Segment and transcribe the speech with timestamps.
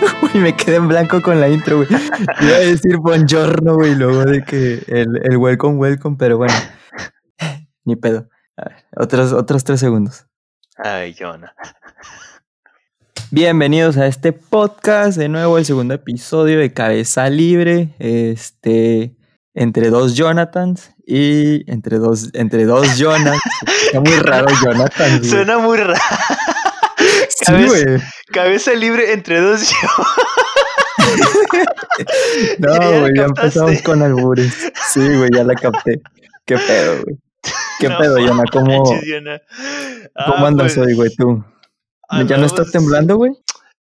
[0.20, 1.88] Güey, me quedé en blanco con la intro, güey.
[2.40, 6.54] Iba a decir buongiorno, güey, luego de que el, el welcome, welcome, pero bueno.
[7.84, 8.28] Ni pedo.
[8.56, 10.26] A ver, otros, otros tres segundos.
[10.76, 11.54] Ay, Jonah.
[13.30, 19.16] Bienvenidos a este podcast, de nuevo el segundo episodio de Cabeza Libre, este,
[19.54, 23.38] entre dos Jonathans y entre dos, entre dos Jonas.
[23.86, 25.18] Está muy raro Jonathan.
[25.18, 25.30] güey.
[25.30, 26.00] Suena muy raro.
[27.28, 27.44] Sí,
[28.32, 29.72] cabeza- libre entre dos.
[32.58, 34.72] No, güey, ya empezamos con albures.
[34.92, 36.00] Sí, güey, ya la capté.
[36.44, 37.16] ¿Qué pedo, güey?
[37.78, 38.42] ¿Qué No pedo, Yana?
[38.50, 39.40] ¿Cómo, Jonah.
[40.26, 41.44] cómo Ah, andas pues, hoy, güey, tú?
[42.26, 43.32] ¿Ya no estás temblando, güey?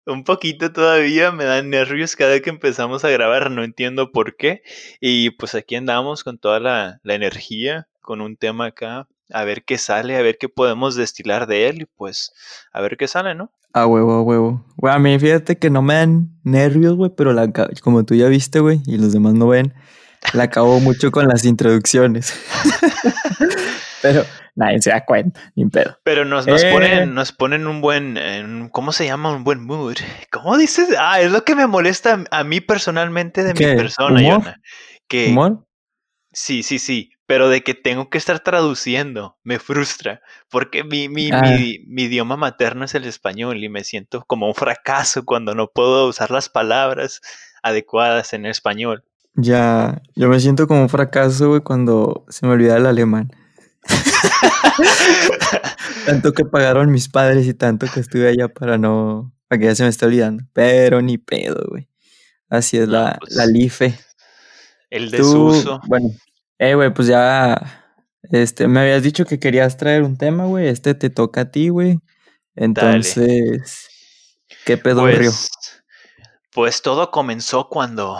[0.06, 4.37] Un poquito todavía, me dan nervios cada vez que empezamos a grabar, no entiendo por
[4.37, 4.62] qué.
[5.01, 9.65] Y pues aquí andamos con toda la, la energía, con un tema acá, a ver
[9.65, 12.33] qué sale, a ver qué podemos destilar de él y pues
[12.73, 13.51] a ver qué sale, ¿no?
[13.74, 14.65] A huevo, a huevo.
[14.77, 17.51] Güey, a mí fíjate que no me dan nervios, güey, pero la,
[17.83, 19.73] como tú ya viste, güey, y los demás no ven,
[20.35, 22.35] la acabo mucho con las introducciones.
[24.02, 24.24] pero
[24.55, 25.96] nadie se da cuenta, ni pedo.
[26.05, 26.71] Pero nos, nos Eh.
[26.73, 29.35] ponen, nos ponen un buen, en- ¿cómo se llama?
[29.35, 29.96] Un buen mood.
[30.30, 30.89] ¿Cómo dices?
[30.99, 33.69] Ah, es lo que me molesta a mí personalmente de ¿Qué?
[33.69, 34.43] mi persona, ¿Humor?
[34.43, 34.61] Yona.
[35.09, 35.65] Que ¿Humor?
[36.33, 41.30] sí, sí, sí, pero de que tengo que estar traduciendo, me frustra, porque mi, mi,
[41.33, 41.41] Ah.
[41.41, 45.69] mi, mi idioma materno es el español y me siento como un fracaso cuando no
[45.69, 47.23] puedo usar las palabras
[47.63, 49.02] adecuadas en español.
[49.35, 53.30] Ya, yo me siento como un fracaso, güey, cuando se me olvida el alemán.
[56.05, 59.74] tanto que pagaron mis padres y tanto que estuve allá para no, para que ya
[59.74, 60.45] se me esté olvidando.
[60.52, 61.89] Pero ni pedo, güey.
[62.51, 63.99] Así es la, pues, la LIFE.
[64.91, 65.81] El Tú, desuso.
[65.89, 66.11] bueno,
[66.62, 67.82] eh, güey, pues ya,
[68.31, 70.69] este, me habías dicho que querías traer un tema, güey.
[70.69, 71.99] Este te toca a ti, güey.
[72.55, 73.88] Entonces,
[74.65, 75.31] ¿qué pedo, Río?
[75.31, 75.50] Pues,
[76.53, 78.19] pues todo comenzó cuando.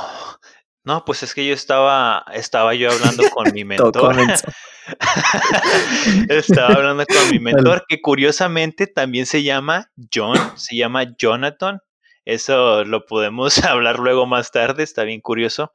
[0.85, 4.17] No, pues es que yo estaba, estaba yo hablando con mi mentor.
[6.29, 11.79] estaba hablando con mi mentor, que curiosamente también se llama John, se llama Jonathan.
[12.25, 15.73] Eso lo podemos hablar luego más tarde, está bien curioso.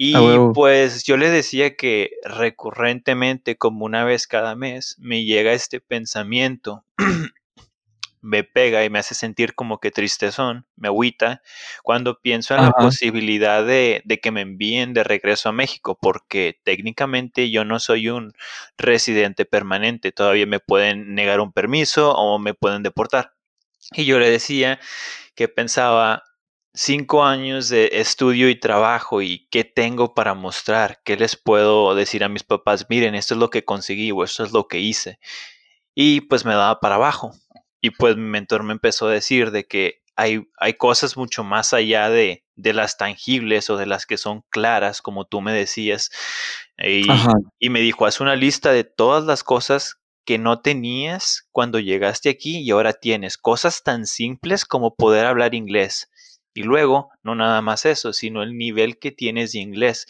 [0.00, 0.14] Y
[0.54, 6.84] pues yo le decía que recurrentemente, como una vez cada mes, me llega este pensamiento,
[8.20, 11.42] me pega y me hace sentir como que tristezón, me agüita,
[11.82, 16.60] cuando pienso en la posibilidad de, de que me envíen de regreso a México, porque
[16.62, 18.34] técnicamente yo no soy un
[18.76, 23.32] residente permanente, todavía me pueden negar un permiso o me pueden deportar.
[23.94, 24.78] Y yo le decía
[25.34, 26.22] que pensaba
[26.78, 32.22] cinco años de estudio y trabajo y qué tengo para mostrar, qué les puedo decir
[32.22, 35.18] a mis papás, miren, esto es lo que conseguí o esto es lo que hice.
[35.94, 37.32] Y pues me daba para abajo.
[37.80, 41.72] Y pues mi mentor me empezó a decir de que hay, hay cosas mucho más
[41.72, 46.10] allá de, de las tangibles o de las que son claras, como tú me decías.
[46.78, 47.32] Y, Ajá.
[47.58, 52.28] y me dijo, haz una lista de todas las cosas que no tenías cuando llegaste
[52.28, 53.36] aquí y ahora tienes.
[53.36, 56.08] Cosas tan simples como poder hablar inglés.
[56.58, 60.08] Y luego, no nada más eso, sino el nivel que tienes de inglés.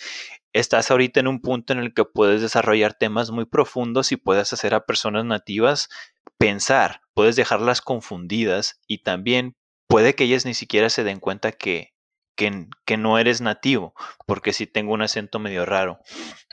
[0.54, 4.50] Estás ahorita en un punto en el que puedes desarrollar temas muy profundos y puedes
[4.54, 5.90] hacer a personas nativas
[6.38, 9.56] pensar, puedes dejarlas confundidas y también
[9.88, 11.92] puede que ellas ni siquiera se den cuenta que,
[12.34, 13.92] que, que no eres nativo,
[14.24, 15.98] porque sí tengo un acento medio raro.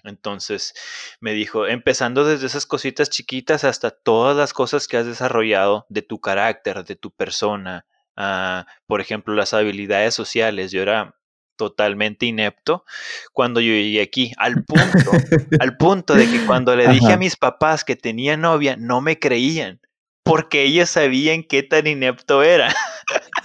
[0.03, 0.73] Entonces
[1.22, 6.01] me dijo, empezando desde esas cositas chiquitas hasta todas las cosas que has desarrollado de
[6.01, 7.85] tu carácter, de tu persona,
[8.16, 10.72] ah, por ejemplo, las habilidades sociales.
[10.72, 11.16] Yo era
[11.56, 12.84] totalmente inepto
[13.31, 15.12] cuando yo llegué aquí, al punto,
[15.59, 17.14] al punto de que cuando le dije Ajá.
[17.16, 19.80] a mis papás que tenía novia, no me creían,
[20.25, 22.74] porque ellos sabían qué tan inepto era.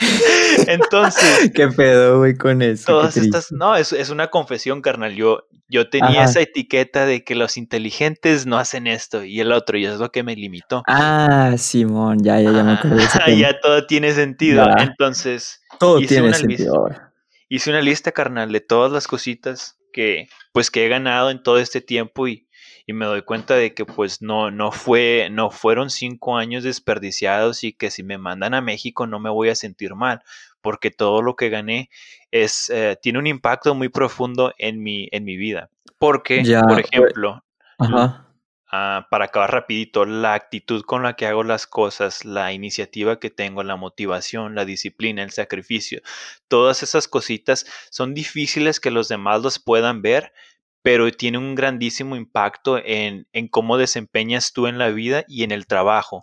[0.67, 2.87] Entonces, ¿Qué pedo, güey, con eso?
[2.87, 5.15] Todas estas, no, es, es una confesión, carnal.
[5.15, 6.25] Yo, yo tenía Ajá.
[6.25, 10.11] esa etiqueta de que los inteligentes no hacen esto y el otro, y es lo
[10.11, 10.83] que me limitó.
[10.89, 14.65] Ah, Simón, ya, ya, ya me acuerdo de ya todo tiene sentido.
[14.65, 14.83] Ya.
[14.83, 17.13] Entonces, Todo hice tiene una sentido lista.
[17.51, 21.59] hice una lista, carnal, de todas las cositas que, pues, que he ganado en todo
[21.59, 22.47] este tiempo y,
[22.91, 27.63] y me doy cuenta de que, pues, no, no fue, no fueron cinco años desperdiciados
[27.63, 30.25] y que si me mandan a México no me voy a sentir mal,
[30.61, 31.89] porque todo lo que gané
[32.33, 35.71] es, eh, tiene un impacto muy profundo en mi, en mi vida.
[35.99, 36.85] Porque, Ya, por güey.
[36.85, 37.45] ejemplo,
[37.79, 38.27] Ajá.
[38.73, 43.29] Ah, para acabar rapidito, la actitud con la que hago las cosas, la iniciativa que
[43.29, 46.03] tengo, la motivación, la disciplina, el sacrificio,
[46.47, 50.33] todas esas cositas son difíciles que los demás los puedan ver,
[50.83, 55.51] pero tiene un grandísimo impacto en, en cómo desempeñas tú en la vida y en
[55.51, 56.23] el trabajo.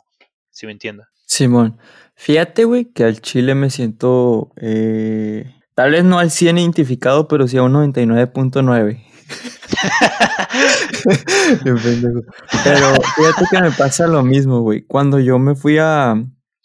[0.49, 1.05] ¿Sí me entiendes?
[1.27, 1.77] Simón,
[2.15, 7.47] fíjate, güey, que al chile me siento, eh, tal vez no al 100 identificado, pero
[7.47, 9.03] sí a un 99.9.
[11.63, 14.85] pero fíjate que me pasa lo mismo, güey.
[14.87, 16.15] Cuando yo me fui a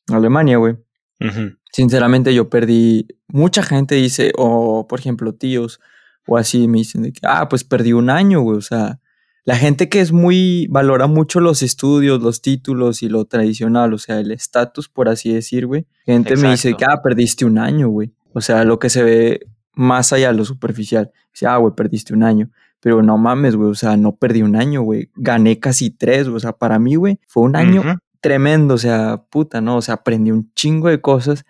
[0.08, 0.76] Alemania, güey,
[1.72, 5.80] sinceramente yo perdí, mucha gente dice, o por ejemplo tíos,
[6.26, 9.00] o así me dicen de que, ah, pues perdí un año, güey, o sea,
[9.44, 13.98] la gente que es muy, valora mucho los estudios, los títulos y lo tradicional, o
[13.98, 15.86] sea, el estatus, por así decir, güey.
[16.06, 18.12] Gente me dice que, ah, perdiste un año, güey.
[18.34, 19.40] O sea, lo que se ve
[19.74, 21.10] más allá de lo superficial.
[21.32, 22.50] Dice, ah, güey, perdiste un año.
[22.80, 25.10] Pero no mames, güey, o sea, no perdí un año, güey.
[25.16, 26.36] Gané casi tres, güey.
[26.36, 27.82] O sea, para mí, güey, fue un año
[28.20, 29.78] tremendo, o sea, puta, ¿no?
[29.78, 31.44] O sea, aprendí un chingo de cosas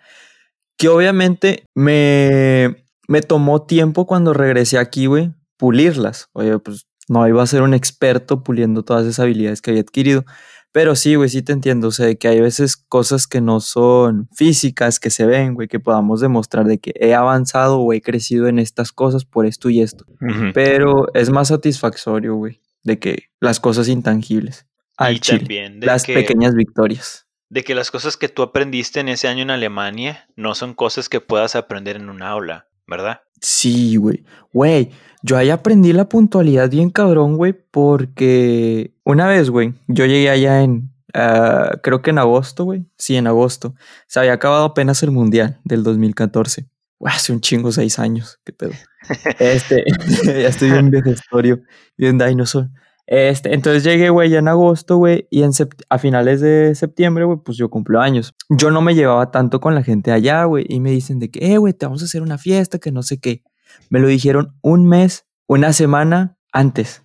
[0.77, 6.29] que obviamente me, me tomó tiempo cuando regresé aquí, güey, pulirlas.
[6.33, 10.25] Oye, pues no iba a ser un experto puliendo todas esas habilidades que había adquirido.
[10.71, 11.89] Pero sí, güey, sí te entiendo.
[11.89, 15.79] O sea, que hay veces cosas que no son físicas, que se ven, güey, que
[15.79, 19.81] podamos demostrar de que he avanzado o he crecido en estas cosas por esto y
[19.81, 20.05] esto.
[20.53, 24.65] Pero es más satisfactorio, güey, de que las cosas intangibles.
[24.97, 27.27] Al también las pequeñas victorias.
[27.49, 31.07] De que las cosas que tú aprendiste en ese año en Alemania no son cosas
[31.07, 33.21] que puedas aprender en un aula, ¿verdad?
[33.41, 34.23] Sí, güey.
[34.53, 34.91] Güey,
[35.23, 40.61] yo ahí aprendí la puntualidad bien cabrón, güey, porque una vez, güey, yo llegué allá
[40.61, 42.85] en, ah, creo que en agosto, güey.
[42.97, 43.73] Sí, en agosto.
[44.07, 46.67] Se había acabado apenas el Mundial del 2014.
[47.05, 48.73] hace un chingo, seis años, qué pedo.
[49.39, 49.83] Este,
[50.25, 51.61] ya estoy bien vejestorio,
[51.97, 52.69] bien dinosaur.
[53.05, 55.51] Este, entonces llegué, güey, ya en agosto, güey, y en
[55.89, 58.33] a finales de septiembre, güey, pues yo cumplo años.
[58.49, 61.53] Yo no me llevaba tanto con la gente allá, güey, y me dicen de que,
[61.53, 63.43] eh, güey, te vamos a hacer una fiesta, que no sé qué.
[63.89, 67.03] Me lo dijeron un mes, una semana antes.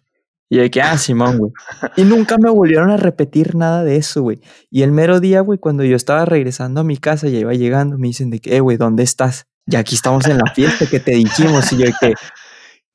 [0.51, 1.53] Y de que, ah, Simón, güey.
[1.97, 4.41] Y nunca me volvieron a repetir nada de eso, güey.
[4.71, 7.99] Y el mero día, güey, cuando yo estaba regresando a mi casa, ya iba llegando,
[7.99, 9.47] me dicen de que, eh, güey, ¿dónde estás?
[9.67, 11.71] Y aquí estamos en la fiesta que te dijimos.
[11.73, 12.15] Y yo de que,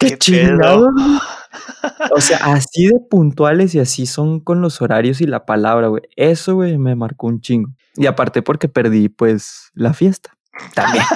[0.09, 0.89] qué, chingado.
[2.11, 6.03] O sea, así de puntuales y así son con los horarios y la palabra, güey.
[6.15, 7.71] Eso, güey, me marcó un chingo.
[7.95, 10.31] Y aparte porque perdí, pues, la fiesta.
[10.73, 11.03] También.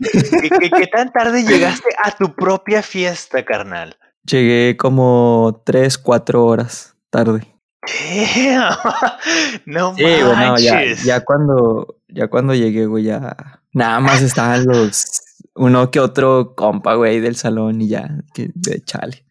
[0.00, 3.96] ¿Qué, tan tarde llegaste a tu propia fiesta, carnal?
[4.24, 7.46] Llegué como tres, cuatro horas tarde.
[9.66, 15.04] no sí, bueno, ya, ya, cuando ya cuando llegué, güey, ya nada más estaban los
[15.54, 19.24] uno que otro compa, güey, del salón y ya, que de chale.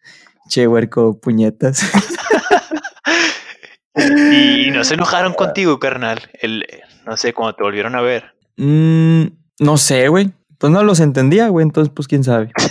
[0.48, 1.82] Che, huerco, puñetas.
[3.94, 6.20] y no se enojaron contigo, carnal.
[6.40, 6.66] El,
[7.06, 8.34] no sé, cuando te volvieron a ver.
[8.56, 9.24] Mm,
[9.60, 10.32] no sé, güey.
[10.58, 11.64] Pues no los entendía, güey.
[11.64, 12.52] Entonces, pues quién sabe.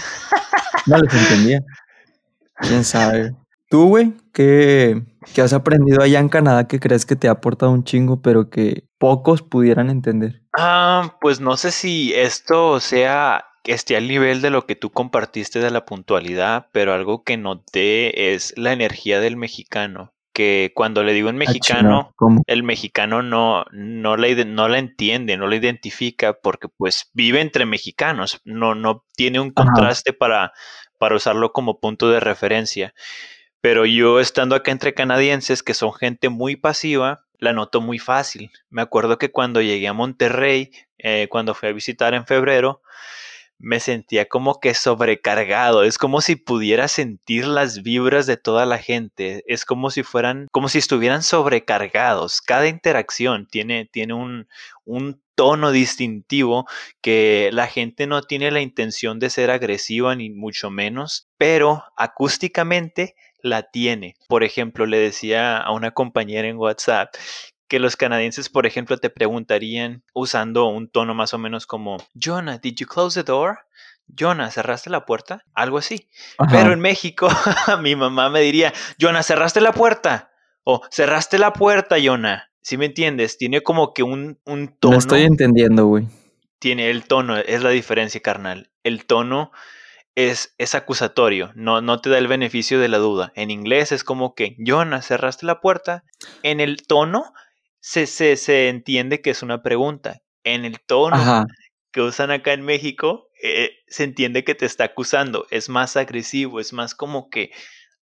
[0.88, 1.62] No los entendía.
[2.56, 3.36] Quién sabe.
[3.72, 5.02] Tú, güey, ¿qué,
[5.34, 8.50] ¿qué, has aprendido allá en Canadá que crees que te ha aportado un chingo, pero
[8.50, 10.42] que pocos pudieran entender?
[10.58, 15.60] Ah, pues no sé si esto sea esté al nivel de lo que tú compartiste
[15.60, 20.12] de la puntualidad, pero algo que noté es la energía del mexicano.
[20.34, 22.14] Que cuando le digo en ah, mexicano,
[22.48, 27.66] el mexicano no, no, la, no la entiende, no la identifica, porque pues vive entre
[27.66, 30.52] mexicanos, no, no tiene un contraste para,
[31.00, 32.94] para usarlo como punto de referencia.
[33.62, 38.52] Pero yo estando acá entre canadienses, que son gente muy pasiva, la noto muy fácil.
[38.70, 42.82] Me acuerdo que cuando llegué a Monterrey, eh, cuando fui a visitar en febrero,
[43.62, 45.84] me sentía como que sobrecargado.
[45.84, 49.44] Es como si pudiera sentir las vibras de toda la gente.
[49.48, 52.42] Es como si fueran, como si estuvieran sobrecargados.
[52.42, 54.48] Cada interacción tiene, tiene un,
[54.84, 56.68] un tono distintivo
[57.02, 63.16] que la gente no tiene la intención de ser agresiva ni mucho menos, pero acústicamente
[63.44, 64.16] la tiene.
[64.28, 67.14] Por ejemplo, le decía a una compañera en WhatsApp
[67.68, 72.58] que los canadienses, por ejemplo, te preguntarían usando un tono más o menos como, Jonah,
[72.58, 73.60] did you close the door?
[74.20, 75.46] Jonah, ¿cerraste la puerta?
[75.54, 76.10] Algo así.
[76.52, 77.30] Pero en México,
[77.82, 80.32] mi mamá me diría, Jonah, ¿cerraste la puerta?
[80.64, 82.50] O cerraste la puerta, Jonah.
[82.62, 83.38] ¿Sí me entiendes?
[83.38, 84.94] Tiene como que un, un tono.
[84.94, 86.08] No estoy entendiendo, güey.
[86.60, 88.70] Tiene el tono, es la diferencia, carnal.
[88.84, 89.52] El tono
[90.16, 93.32] es, es acusatorio, no, no te da el beneficio de la duda.
[93.36, 96.04] En inglés es como que, Jonah, ¿cerraste la puerta?
[96.44, 97.34] En el tono
[97.80, 100.22] se, se, entiende que es una pregunta.
[100.44, 101.46] En el tono
[101.92, 105.48] que usan acá en México, eh, se entiende que te está acusando.
[105.50, 107.52] Es más agresivo, es más como que,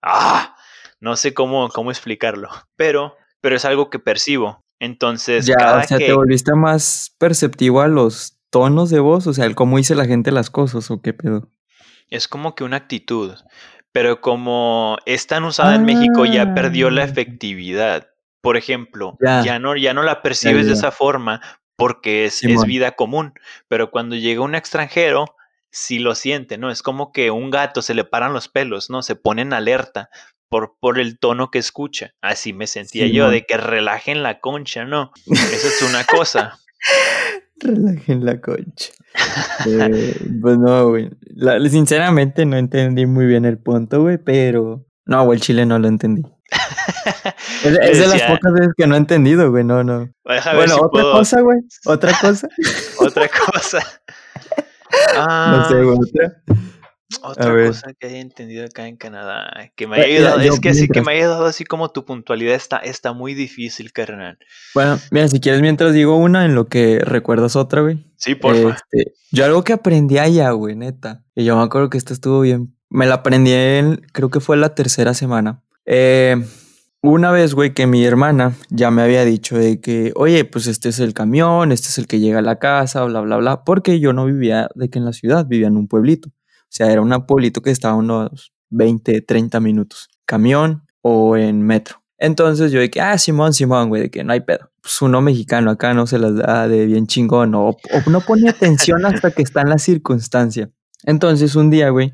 [0.02, 0.56] ah,
[1.00, 4.64] no sé cómo, cómo explicarlo, pero, pero es algo que percibo.
[4.80, 9.46] Entonces, ya, o sea, te volviste más perceptivo a los tonos de voz, o sea,
[9.46, 11.50] el cómo dice la gente las cosas o qué pedo.
[12.10, 13.36] Es como que una actitud,
[13.92, 17.06] pero como es tan usada en México ya perdió la ah.
[17.06, 18.10] efectividad
[18.42, 21.42] por ejemplo, ya, no, ya no la percibes de esa forma
[21.76, 23.34] porque es, es, vida común,
[23.68, 25.36] pero cuando llega un extranjero,
[25.72, 26.72] sí lo siente, ¿no?
[26.72, 29.02] Es como que un gato se le paran los pelos, ¿no?
[29.02, 30.10] Se pone en alerta
[30.50, 32.14] por, por el tono que escucha.
[32.22, 35.12] Así me sentía yo, de que relajen la concha, ¿no?
[35.26, 36.60] Esa es una cosa.
[37.60, 38.92] Relajen la concha.
[39.68, 41.10] Eh, pues no, güey.
[41.70, 44.86] sinceramente no entendí muy bien el punto, güey, pero...
[45.06, 46.24] No, güey, el chile no lo entendí.
[47.64, 50.10] es, de las pocas veces que no he entendido, güey, no, no.
[50.24, 51.60] Bueno, otra cosa, güey.
[51.86, 52.48] Otra cosa.
[53.00, 53.80] otra cosa.
[55.16, 56.42] no sé, güey, otra.
[57.24, 60.88] Otra cosa que haya entendido acá en Canadá, que me haya ayudado, es que sí
[60.88, 64.38] que me haya ayudado así como tu puntualidad está, está muy difícil, carnal.
[64.76, 68.06] Bueno, mira, si quieres mientras digo una, en lo que recuerdas otra, güey.
[68.16, 68.76] Sí, por favor.
[68.76, 71.24] Este, yo algo que aprendí allá, güey, neta.
[71.36, 72.76] Y yo me acuerdo que esto estuvo bien.
[72.90, 75.64] Me la aprendí en, creo que fue la tercera semana.
[75.86, 76.36] Eh,
[77.02, 80.90] una vez, güey, que mi hermana ya me había dicho de que, oye, pues este
[80.90, 84.00] es el camión, este es el que llega a la casa, bla, bla, bla, porque
[84.00, 86.30] yo no vivía de que en la ciudad, vivía en un pueblito.
[86.70, 92.02] Sea, era un pueblito que estaba unos 20, 30 minutos, camión o en metro.
[92.18, 94.70] Entonces yo dije, ah, Simón, Simón, güey, de que no hay pedo.
[94.82, 99.06] Pues uno mexicano acá no se las da de bien chingón o, no pone atención
[99.06, 100.70] hasta que está en la circunstancia.
[101.04, 102.14] Entonces un día, güey,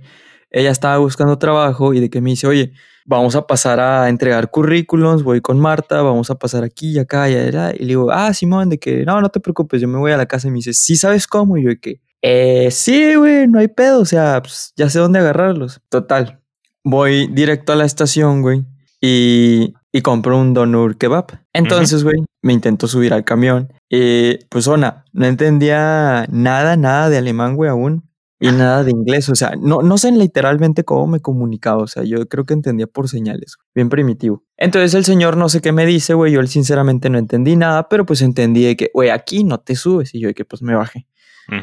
[0.52, 2.74] ella estaba buscando trabajo y de que me dice, oye,
[3.06, 7.30] vamos a pasar a entregar currículums, voy con Marta, vamos a pasar aquí y acá
[7.30, 7.74] y allá.
[7.74, 10.18] Y le digo, ah, Simón, de que no, no te preocupes, yo me voy a
[10.18, 11.58] la casa y me dice, ¿sí sabes cómo?
[11.58, 15.20] Y yo de eh, sí, güey, no hay pedo, o sea, pues, ya sé dónde
[15.20, 15.80] agarrarlos.
[15.90, 16.42] Total,
[16.84, 18.66] voy directo a la estación, güey,
[19.00, 21.28] y, y compro un donur kebab.
[21.54, 23.72] Entonces, güey, me intento subir al camión.
[23.90, 29.30] Y pues, ona, no entendía nada, nada de alemán, güey, aún y nada de inglés.
[29.30, 31.84] O sea, no, no sé literalmente cómo me comunicaba.
[31.84, 33.58] O sea, yo creo que entendía por señales.
[33.74, 34.44] Bien primitivo.
[34.58, 36.34] Entonces el señor no sé qué me dice, güey.
[36.34, 39.76] Yo él sinceramente no entendí nada, pero pues entendí de que, güey, aquí no te
[39.76, 40.14] subes.
[40.14, 41.08] Y yo de que pues me bajé.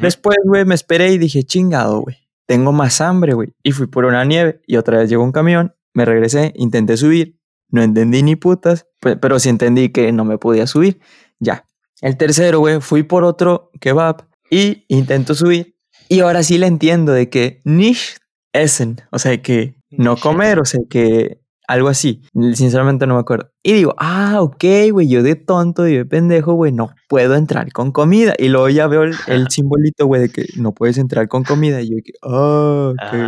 [0.01, 2.17] Después, güey, me esperé y dije, chingado, güey.
[2.47, 3.53] Tengo más hambre, güey.
[3.63, 5.75] Y fui por una nieve y otra vez llegó un camión.
[5.95, 7.39] Me regresé, intenté subir.
[7.69, 11.01] No entendí ni putas, pero sí entendí que no me podía subir.
[11.41, 11.67] Ya.
[12.01, 15.73] El tercero, güey, fui por otro kebab y intento subir
[16.09, 18.19] y ahora sí le entiendo de que nicht
[18.53, 21.41] essen, o sea, que no comer, o sea, que
[21.73, 22.23] algo así.
[22.55, 23.51] Sinceramente no me acuerdo.
[23.63, 27.73] Y digo, ah, ok, güey, yo de tonto y de pendejo, güey, no puedo entrar
[27.73, 28.35] con comida.
[28.39, 29.15] Y luego ya veo el,
[29.51, 31.81] simbolito, güey, de que no puedes entrar con comida.
[31.81, 33.19] Y yo, oh, qué,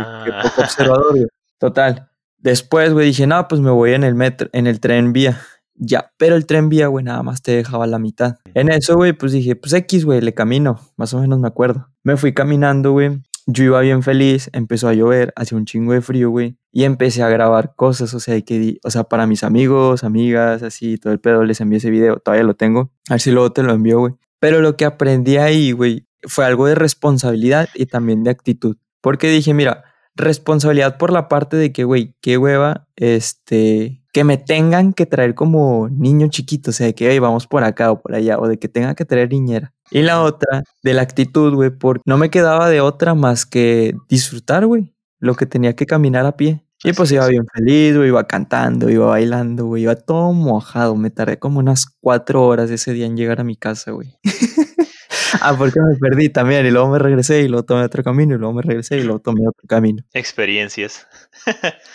[0.43, 0.63] poco ah.
[0.63, 1.25] observador, güey.
[1.57, 2.09] Total.
[2.37, 5.41] Después, güey, dije, no, pues me voy en el metro, en el tren vía.
[5.73, 8.35] Ya, pero el tren vía, güey, nada más te dejaba la mitad.
[8.53, 10.79] En eso, güey, pues dije, pues X, güey, le camino.
[10.95, 11.89] Más o menos me acuerdo.
[12.03, 13.21] Me fui caminando, güey.
[13.47, 16.57] Yo iba bien feliz, empezó a llover, hacía un chingo de frío, güey.
[16.71, 21.43] Y empecé a grabar cosas, o sea, para mis amigos, amigas, así, todo el pedo,
[21.43, 22.91] les envié ese video, todavía lo tengo.
[23.09, 24.13] A ver si luego te lo envío, güey.
[24.39, 28.77] Pero lo que aprendí ahí, güey, fue algo de responsabilidad y también de actitud.
[28.99, 29.83] Porque dije, mira,
[30.15, 35.35] responsabilidad por la parte de que, güey, qué hueva, este, que me tengan que traer
[35.35, 38.47] como niño chiquito, o sea, de que hey, vamos por acá o por allá, o
[38.47, 39.73] de que tenga que traer niñera.
[39.91, 43.95] Y la otra, de la actitud, güey, porque no me quedaba de otra más que
[44.09, 46.61] disfrutar, güey, lo que tenía que caminar a pie.
[46.83, 50.95] Y pues iba bien feliz, güey, iba cantando, iba bailando, güey, iba todo mojado.
[50.95, 54.15] Me tardé como unas cuatro horas ese día en llegar a mi casa, güey.
[55.41, 58.37] ah, porque me perdí también, y luego me regresé, y luego tomé otro camino, y
[58.37, 60.03] luego me regresé, y luego tomé otro camino.
[60.13, 61.07] Experiencias.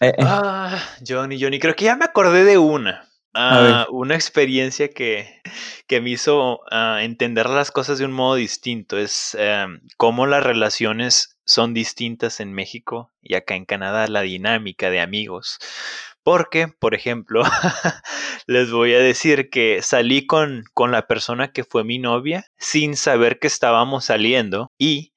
[0.00, 0.24] Eh, eh.
[0.24, 3.08] Ah, Johnny, Johnny, creo que ya me acordé de una.
[3.34, 5.42] Ah, una experiencia que,
[5.86, 8.98] que me hizo ah, entender las cosas de un modo distinto.
[8.98, 14.90] Es em, cómo las relaciones son distintas en México y acá en Canadá, la dinámica
[14.90, 15.58] de amigos.
[16.22, 17.42] Porque, por ejemplo,
[18.46, 22.96] les voy a decir que salí con, con la persona que fue mi novia sin
[22.96, 25.14] saber que estábamos saliendo y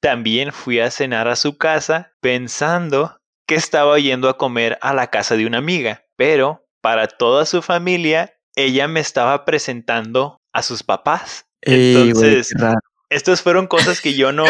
[0.00, 5.08] también fui a cenar a su casa pensando que estaba yendo a comer a la
[5.08, 10.82] casa de una amiga, pero para toda su familia, ella me estaba presentando a sus
[10.82, 11.46] papás.
[11.62, 12.52] Entonces,
[13.12, 14.44] estas fueron cosas que yo no,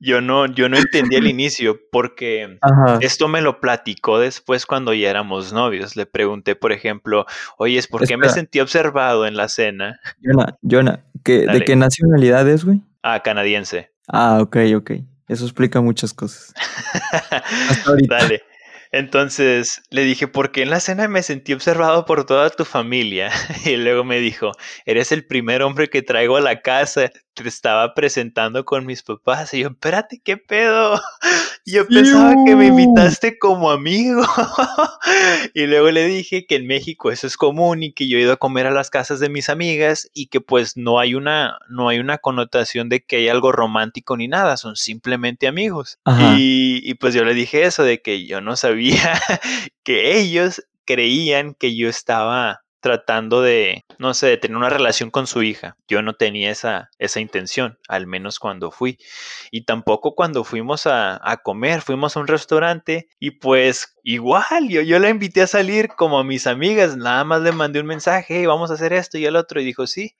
[0.00, 2.58] yo no, yo no entendí al inicio, porque
[3.00, 5.96] esto me lo platicó después cuando ya éramos novios.
[5.96, 10.00] Le pregunté, por ejemplo, oye, ¿es por qué me sentí observado en la cena?
[10.22, 12.80] Jonah, Jonah, ¿de qué nacionalidad es, güey?
[13.02, 13.90] Ah, canadiense.
[14.08, 14.90] Ah, ok, ok.
[15.28, 16.52] Eso explica muchas cosas.
[18.08, 18.42] Dale.
[18.94, 23.30] Entonces le dije, ¿por qué en la cena me sentí observado por toda tu familia?
[23.64, 24.52] Y luego me dijo,
[24.86, 27.10] eres el primer hombre que traigo a la casa.
[27.34, 29.52] Te estaba presentando con mis papás.
[29.54, 31.00] Y yo, espérate, ¿qué pedo?
[31.66, 34.22] Yo pensaba que me invitaste como amigo.
[35.54, 38.34] y luego le dije que en México eso es común y que yo he ido
[38.34, 41.88] a comer a las casas de mis amigas y que pues no hay una, no
[41.88, 45.98] hay una connotación de que hay algo romántico ni nada, son simplemente amigos.
[46.36, 49.18] Y, y pues yo le dije eso de que yo no sabía
[49.84, 55.26] que ellos creían que yo estaba tratando de, no sé, de tener una relación con
[55.26, 55.78] su hija.
[55.88, 58.98] Yo no tenía esa, esa intención, al menos cuando fui.
[59.50, 64.82] Y tampoco cuando fuimos a, a comer, fuimos a un restaurante y pues igual, yo,
[64.82, 68.46] yo la invité a salir como a mis amigas, nada más le mandé un mensaje,
[68.46, 70.14] vamos a hacer esto y el otro, y dijo sí.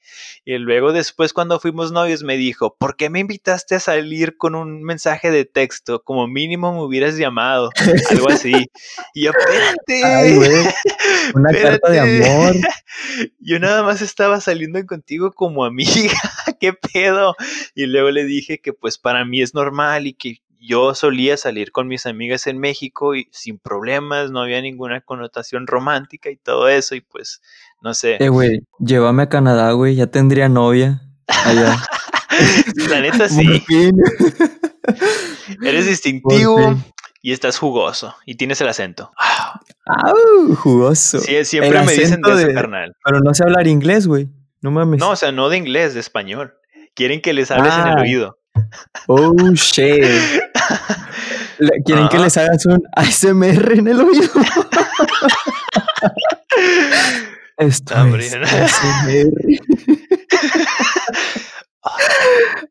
[0.46, 4.54] Y luego después cuando fuimos novios me dijo, ¿por qué me invitaste a salir con
[4.54, 6.02] un mensaje de texto?
[6.02, 7.68] Como mínimo me hubieras llamado,
[8.10, 8.70] algo así.
[9.12, 9.32] Y yo,
[9.92, 10.72] espérate.
[11.34, 12.53] Una carta de amor.
[13.38, 16.14] Yo nada más estaba saliendo contigo como amiga,
[16.60, 17.34] qué pedo.
[17.74, 21.72] Y luego le dije que pues para mí es normal y que yo solía salir
[21.72, 26.68] con mis amigas en México y sin problemas, no había ninguna connotación romántica y todo
[26.68, 27.42] eso y pues
[27.82, 28.16] no sé.
[28.18, 31.76] Eh, güey, llévame a Canadá, güey, ya tendría novia allá.
[32.88, 33.62] La neta sí.
[35.62, 36.56] Eres distintivo
[37.24, 39.10] y estás jugoso y tienes el acento.
[39.86, 40.54] ¡Au!
[40.56, 41.20] Jugoso.
[41.20, 42.94] Sí, siempre me dicen de eso, carnal.
[43.02, 44.28] Pero no sé hablar inglés, güey.
[44.60, 45.00] No mames.
[45.00, 46.52] No, o sea, no de inglés, de español.
[46.94, 48.02] Quieren que les hables en el ah.
[48.02, 48.38] oído.
[49.06, 50.04] Oh, shit.
[51.86, 54.28] ¿Quieren que les hagas un ASMR en el oído?
[57.56, 59.30] Esto es ASMR.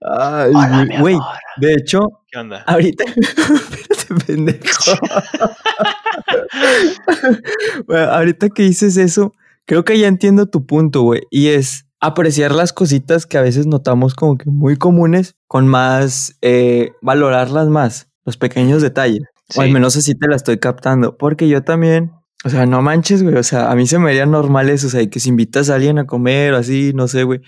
[0.02, 0.52] Ay,
[1.00, 1.18] güey.
[1.58, 2.64] De hecho, ¿qué onda?
[2.66, 4.94] Ahorita, espérate, pendejo.
[7.88, 9.34] bueno, ahorita que dices eso,
[9.66, 11.22] creo que ya entiendo tu punto, güey.
[11.30, 16.38] Y es apreciar las cositas que a veces notamos como que muy comunes, con más,
[16.42, 19.24] eh, valorarlas más, los pequeños detalles.
[19.56, 22.12] O al menos así te la estoy captando, porque yo también,
[22.44, 25.08] o sea, no manches, güey, o sea, a mí se me harían normales, o sea,
[25.08, 27.42] que si invitas a alguien a comer o así, no sé, güey.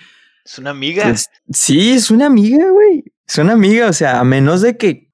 [0.45, 1.13] Es una amiga.
[1.51, 3.03] Sí, es una amiga, güey.
[3.27, 5.11] Es una amiga, o sea, a menos de que,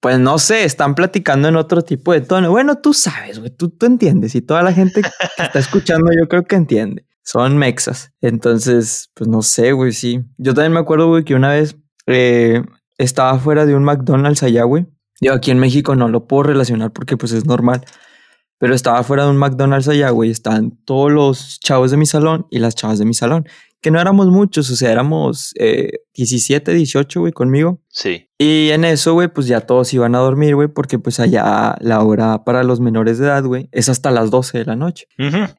[0.00, 2.50] pues no sé, están platicando en otro tipo de tono.
[2.50, 5.08] Bueno, tú sabes, güey, tú, tú entiendes y toda la gente que
[5.42, 8.12] está escuchando yo creo que entiende son mexas.
[8.20, 10.20] Entonces, pues no sé, güey, sí.
[10.36, 12.62] Yo también me acuerdo, güey, que una vez eh,
[12.98, 14.86] estaba fuera de un McDonald's allá, güey.
[15.20, 17.84] Yo aquí en México no lo puedo relacionar porque pues es normal.
[18.58, 20.30] Pero estaba fuera de un McDonald's allá, güey.
[20.30, 23.46] Estaban todos los chavos de mi salón y las chavas de mi salón
[23.80, 27.80] que no éramos muchos, o sea, éramos eh, 17, 18, güey, conmigo.
[27.88, 28.28] Sí.
[28.38, 32.02] Y en eso, güey, pues ya todos iban a dormir, güey, porque pues allá la
[32.02, 35.06] hora para los menores de edad, güey, es hasta las 12 de la noche.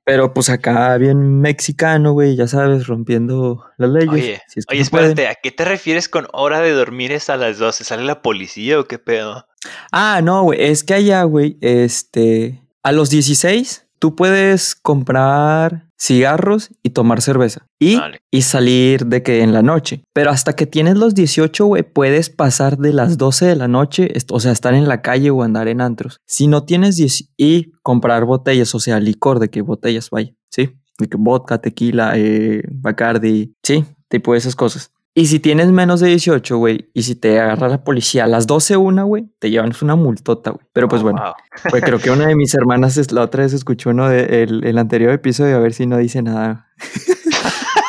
[0.03, 4.09] Pero pues acá bien mexicano, güey, ya sabes, rompiendo las leyes.
[4.09, 7.83] Oye, oye espérate, ¿a qué te refieres con hora de dormir es a las 12?
[7.83, 9.45] ¿Sale la policía o qué pedo?
[9.91, 16.71] Ah, no, güey, es que allá, güey, este, a los 16 tú puedes comprar cigarros
[16.81, 17.99] y tomar cerveza y,
[18.31, 20.03] y salir de que en la noche.
[20.13, 24.11] Pero hasta que tienes los 18, güey, puedes pasar de las 12 de la noche,
[24.31, 26.19] o sea, estar en la calle o andar en antros.
[26.25, 30.71] Si no tienes 10 y comprar botellas, o sea, licor, de que botellas, vaya, ¿sí?
[30.97, 34.91] De que vodka, tequila, eh, bacardi, sí, tipo esas cosas.
[35.13, 38.47] Y si tienes menos de 18, güey, y si te agarra la policía a las
[38.47, 40.65] 12 una, güey, te llevan una multota, güey.
[40.71, 41.35] Pero pues oh, bueno,
[41.69, 44.77] güey, creo que una de mis hermanas es, la otra vez escuchó uno del el
[44.77, 46.69] anterior episodio a ver si no dice nada.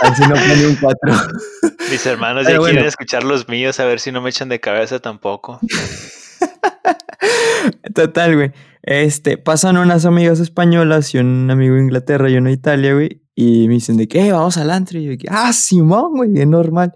[0.02, 0.98] a ver si no pone un 4.
[1.92, 4.98] Mis hermanos ya quieren escuchar los míos a ver si no me echan de cabeza
[4.98, 5.60] tampoco.
[7.94, 8.52] Total, güey.
[8.82, 13.21] Este, pasan unas amigas españolas y un amigo de Inglaterra y uno de Italia, güey.
[13.34, 14.98] Y me dicen de que, eh, vamos al antro.
[14.98, 16.92] Y yo, ah, Simón, güey, bien normal.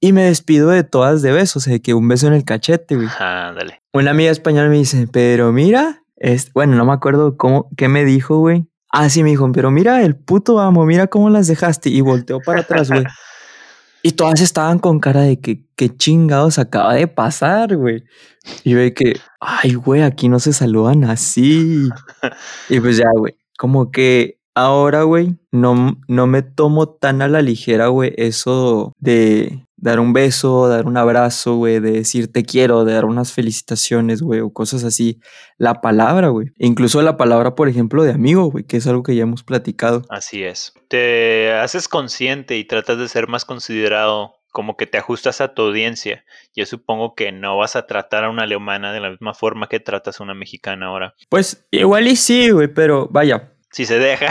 [0.00, 3.08] Y me despido de todas de besos, de que un beso en el cachete, güey.
[3.18, 3.82] Ándale.
[3.92, 8.04] Una amiga española me dice, pero mira, es, bueno, no me acuerdo cómo, qué me
[8.04, 8.68] dijo, güey.
[8.90, 11.90] Ah, sí, me dijo, pero mira, el puto amo, mira cómo las dejaste.
[11.90, 13.04] Y volteó para atrás, güey.
[14.02, 18.04] y todas estaban con cara de que, qué chingados acaba de pasar, güey.
[18.62, 21.88] Y ve que, ay, güey, aquí no se saludan así.
[22.68, 27.42] y pues ya, güey, como que Ahora, güey, no, no me tomo tan a la
[27.42, 32.84] ligera, güey, eso de dar un beso, dar un abrazo, güey, de decir te quiero,
[32.84, 35.20] de dar unas felicitaciones, güey, o cosas así.
[35.58, 36.48] La palabra, güey.
[36.58, 40.02] Incluso la palabra, por ejemplo, de amigo, güey, que es algo que ya hemos platicado.
[40.08, 40.74] Así es.
[40.88, 45.62] Te haces consciente y tratas de ser más considerado como que te ajustas a tu
[45.62, 46.24] audiencia.
[46.56, 49.78] Yo supongo que no vas a tratar a una alemana de la misma forma que
[49.78, 51.14] tratas a una mexicana ahora.
[51.28, 54.28] Pues igual y sí, güey, pero vaya, si se deja.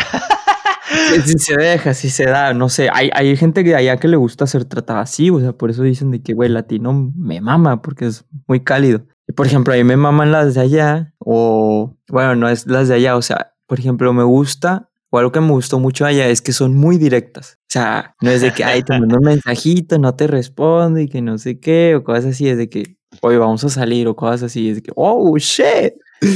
[1.25, 2.89] Si se deja, si se da, no sé.
[2.91, 5.83] Hay, hay gente que allá que le gusta ser tratada así, o sea, por eso
[5.83, 9.05] dicen de que, güey, latino me mama porque es muy cálido.
[9.27, 12.87] Y por ejemplo, a mí me maman las de allá, o bueno, no es las
[12.87, 16.27] de allá, o sea, por ejemplo, me gusta, o algo que me gustó mucho allá
[16.27, 17.57] es que son muy directas.
[17.63, 21.09] O sea, no es de que, ay, te mando un mensajito, no te respondo y
[21.09, 24.15] que no sé qué, o cosas así, es de que, oye, vamos a salir, o
[24.15, 25.93] cosas así, es de que, oh, shit.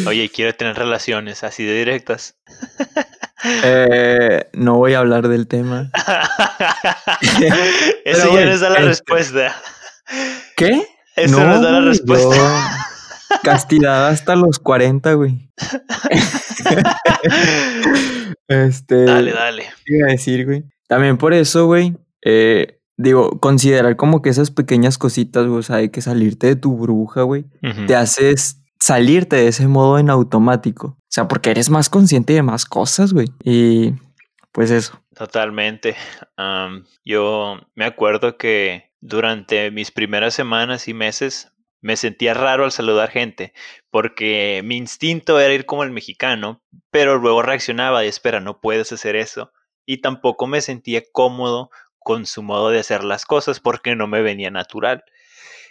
[0.08, 2.38] Oye, quiero tener relaciones así de directas.
[3.63, 5.89] Eh, no voy a hablar del tema.
[8.06, 9.56] Eso ya nos da la respuesta.
[10.56, 10.86] ¿Qué?
[11.15, 12.88] Eso nos da la respuesta.
[13.44, 15.50] Castidad hasta los 40, güey.
[18.48, 19.06] este.
[19.06, 19.65] Dale, dale.
[19.86, 20.65] ¿Qué iba a decir, güey?
[20.88, 21.96] También por eso, güey.
[22.24, 26.56] Eh, digo, considerar como que esas pequeñas cositas, güey, o sea, hay que salirte de
[26.56, 27.46] tu burbuja, güey,
[27.88, 30.88] te haces salirte de ese modo en automático.
[30.98, 33.28] O sea, porque eres más consciente de más cosas, güey.
[33.44, 33.94] Y
[34.52, 35.02] pues eso.
[35.15, 35.96] Totalmente.
[37.06, 43.10] yo me acuerdo que durante mis primeras semanas y meses me sentía raro al saludar
[43.10, 43.54] gente,
[43.89, 48.91] porque mi instinto era ir como el mexicano, pero luego reaccionaba y espera, no puedes
[48.91, 49.52] hacer eso.
[49.86, 54.22] Y tampoco me sentía cómodo con su modo de hacer las cosas porque no me
[54.22, 55.04] venía natural.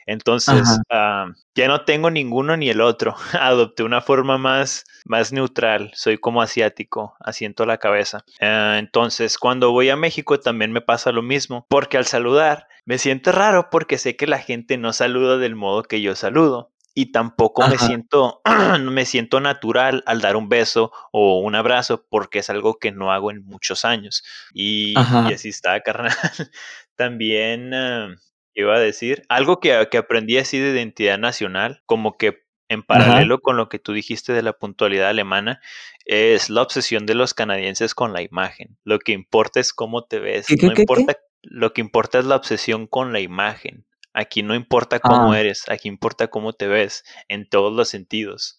[0.07, 3.15] Entonces, ah, ya no tengo ninguno ni el otro.
[3.41, 5.91] Adopté una forma más, más neutral.
[5.95, 8.25] Soy como asiático, asiento la cabeza.
[8.41, 12.99] Ah, entonces, cuando voy a México también me pasa lo mismo, porque al saludar me
[12.99, 16.73] siento raro porque sé que la gente no saluda del modo que yo saludo.
[16.93, 18.43] Y tampoco me siento,
[18.81, 23.13] me siento natural al dar un beso o un abrazo porque es algo que no
[23.13, 24.25] hago en muchos años.
[24.53, 26.13] Y, y así está, carnal.
[26.97, 28.17] También ah,
[28.61, 33.41] iba a decir, algo que, que aprendí así de identidad nacional, como que en paralelo
[33.41, 35.61] con lo que tú dijiste de la puntualidad alemana,
[36.07, 38.79] es la obsesión de los canadienses con la imagen.
[38.85, 40.47] Lo que importa es cómo te ves.
[40.63, 43.87] no importa, lo que importa es la obsesión con la imagen.
[44.13, 45.41] Aquí no importa cómo ah.
[45.41, 48.59] eres, aquí importa cómo te ves en todos los sentidos.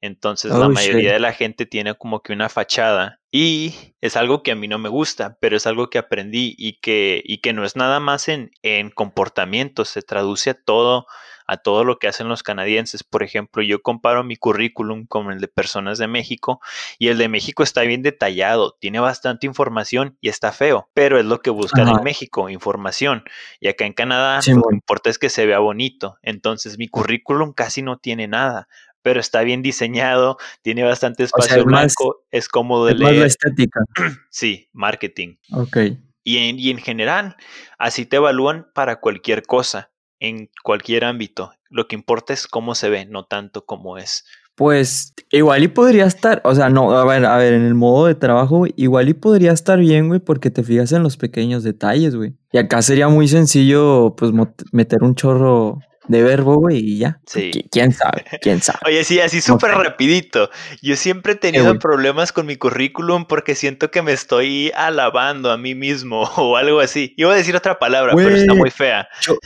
[0.00, 4.42] Entonces la oh, mayoría de la gente tiene como que una fachada y es algo
[4.42, 7.52] que a mí no me gusta, pero es algo que aprendí y que, y que
[7.52, 11.06] no es nada más en, en comportamiento, se traduce a todo,
[11.46, 13.04] a todo lo que hacen los canadienses.
[13.04, 16.60] Por ejemplo, yo comparo mi currículum con el de personas de México
[16.98, 21.26] y el de México está bien detallado, tiene bastante información y está feo, pero es
[21.26, 23.24] lo que buscan en México, información.
[23.60, 26.16] Y acá en Canadá lo que importa es que se vea bonito.
[26.22, 28.68] Entonces mi currículum casi no tiene nada
[29.02, 33.22] pero está bien diseñado, tiene bastante espacio blanco, es cómodo de leer.
[33.22, 33.80] Más estética.
[34.30, 35.36] Sí, marketing.
[35.52, 35.76] Ok.
[36.24, 37.36] Y en, y en general,
[37.78, 41.52] así te evalúan para cualquier cosa, en cualquier ámbito.
[41.70, 44.24] Lo que importa es cómo se ve, no tanto cómo es.
[44.54, 48.06] Pues igual y podría estar, o sea, no, a ver, a ver, en el modo
[48.06, 52.16] de trabajo, igual y podría estar bien, güey, porque te fijas en los pequeños detalles,
[52.16, 52.34] güey.
[52.50, 54.32] Y acá sería muy sencillo, pues,
[54.72, 57.20] meter un chorro de verbo, güey, y ya.
[57.26, 57.50] Sí.
[57.70, 58.24] ¿Quién sabe?
[58.40, 58.78] ¿Quién sabe?
[58.86, 60.50] Oye, sí, así súper rapidito.
[60.82, 65.58] Yo siempre he tenido problemas con mi currículum porque siento que me estoy alabando a
[65.58, 67.14] mí mismo o algo así.
[67.16, 69.08] Iba a decir otra palabra, pero está muy fea.
[69.22, 69.36] Yo,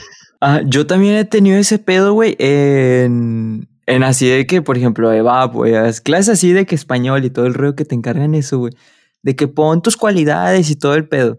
[0.40, 5.12] ah, yo también he tenido ese pedo, güey, en, en así de que, por ejemplo,
[5.12, 8.59] Eva, pues, clases así de que español y todo el rollo que te encargan eso,
[8.59, 8.72] güey.
[9.22, 11.38] De que pon tus cualidades y todo el pedo.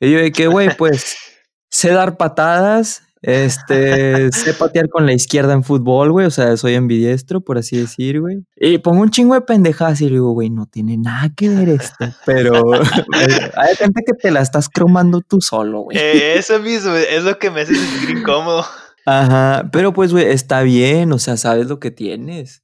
[0.00, 1.16] Y yo de que, güey, pues,
[1.70, 6.26] sé dar patadas, este, sé patear con la izquierda en fútbol, güey.
[6.26, 8.44] O sea, soy ambidiestro, por así decir, güey.
[8.56, 12.04] Y pongo un chingo de pendejadas y digo, güey, no tiene nada que ver esto.
[12.26, 12.52] Pero
[13.56, 15.96] hay gente que te la estás cromando tú solo, güey.
[15.96, 18.66] Eh, eso mismo, es lo que me hace sentir incómodo.
[19.06, 22.62] Ajá, pero pues, güey, está bien, o sea, sabes lo que tienes.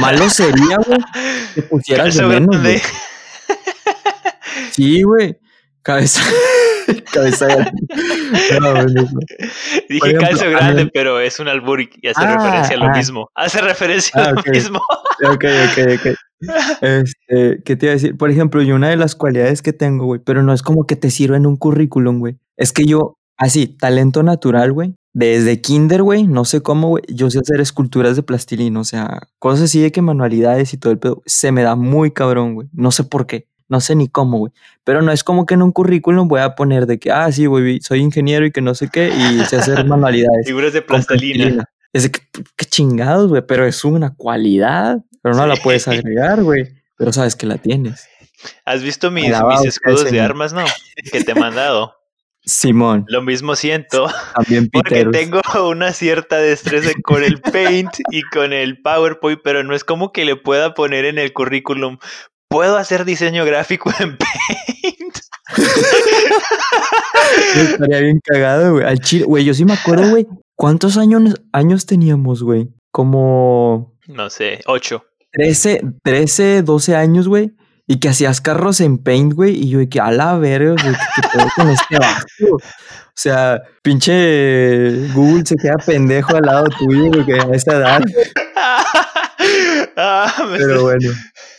[0.00, 0.98] Malo sería, güey,
[1.54, 2.80] que pusieras de menos, güey.
[4.72, 5.38] Sí, güey.
[5.82, 6.22] Cabeza.
[7.12, 7.46] cabeza
[8.50, 9.06] grande.
[9.88, 12.96] Dije cabeza grande, pero es un albur y hace ah, referencia a lo ah.
[12.96, 13.30] mismo.
[13.34, 14.78] Hace referencia a ah, lo mismo.
[15.24, 16.16] ok, ok, ok.
[16.80, 18.16] Este, ¿qué te iba a decir?
[18.16, 20.96] Por ejemplo, yo una de las cualidades que tengo, güey, pero no es como que
[20.96, 22.38] te sirva en un currículum, güey.
[22.56, 24.94] Es que yo, así, talento natural, güey.
[25.12, 29.28] Desde kinder, güey, no sé cómo, güey, yo sé hacer esculturas de plastilina, o sea,
[29.38, 32.68] cosas así de que manualidades y todo el pedo, se me da muy cabrón, güey.
[32.72, 33.46] No sé por qué.
[33.68, 34.52] No sé ni cómo, güey.
[34.84, 37.46] Pero no es como que en un currículum voy a poner de que, ah, sí,
[37.46, 40.46] güey, soy ingeniero y que no sé qué, y sé hacer manualidades.
[40.46, 41.64] Figuras de plastilina.
[41.92, 42.20] Es de que,
[42.56, 46.68] qué chingados, güey, pero es una cualidad, pero no la puedes agregar, güey.
[46.96, 48.08] Pero sabes que la tienes.
[48.64, 50.64] ¿Has visto mis, mis escudos de armas, no?
[51.10, 51.94] Que te he mandado.
[52.46, 53.06] Simón.
[53.08, 54.06] Lo mismo siento.
[54.34, 59.74] También Porque tengo una cierta destreza con el Paint y con el PowerPoint, pero no
[59.74, 61.98] es como que le pueda poner en el currículum
[62.54, 65.18] puedo hacer diseño gráfico en Paint.
[67.56, 68.86] Estaría bien cagado, güey.
[68.86, 70.28] Al chile, güey, yo sí me acuerdo, güey.
[70.54, 72.68] ¿Cuántos años, años teníamos, güey?
[72.92, 75.04] Como No sé, ocho.
[75.32, 77.56] 13, 13, 12 años, güey.
[77.88, 79.60] Y que hacías carros en Paint, güey.
[79.60, 82.54] Y yo de que a la verga, güey, ¿qué, qué pedo con este vato?
[82.54, 88.00] O sea, pinche Google se queda pendejo al lado tuyo, güey, que a esa edad.
[89.96, 91.10] Ah, me Pero bueno.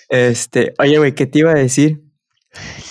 [0.10, 2.04] Este, oye, güey, ¿qué te iba a decir?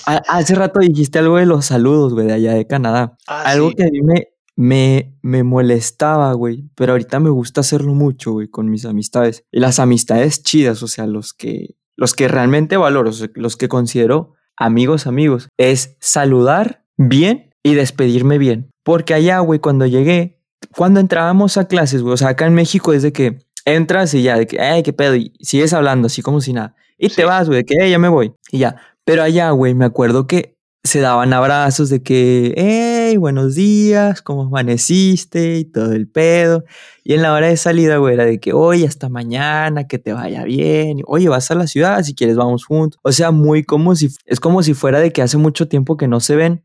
[0.06, 3.16] A- hace rato dijiste algo de los saludos, güey, de allá de Canadá.
[3.26, 3.76] Ah, Algo sí.
[3.76, 8.48] que a mí me, me, me molestaba, güey, pero ahorita me gusta hacerlo mucho, güey,
[8.48, 9.44] con mis amistades.
[9.50, 14.34] Y las amistades chidas, o sea, los que, los que realmente valoro, los que considero
[14.56, 18.70] amigos, amigos, es saludar bien y despedirme bien.
[18.82, 20.42] Porque allá, güey, cuando llegué,
[20.76, 24.22] cuando entrábamos a clases, güey, o sea, acá en México es de que entras y
[24.22, 26.76] ya, de que, ay, qué pedo, y sigues hablando así como si nada.
[26.98, 27.16] Y Sí.
[27.16, 28.76] te vas, güey, de que, "Ey, ya me voy, y ya.
[29.04, 30.54] Pero allá, güey, me acuerdo que
[30.86, 35.56] se daban abrazos de que, hey, buenos días, ¿cómo amaneciste?
[35.58, 36.64] Y todo el pedo.
[37.04, 40.12] Y en la hora de salida, güey, era de que, oye, hasta mañana, que te
[40.12, 41.00] vaya bien.
[41.06, 43.00] Oye, vas a la ciudad, si quieres vamos juntos.
[43.02, 46.06] O sea, muy como si, es como si fuera de que hace mucho tiempo que
[46.08, 46.64] no se ven.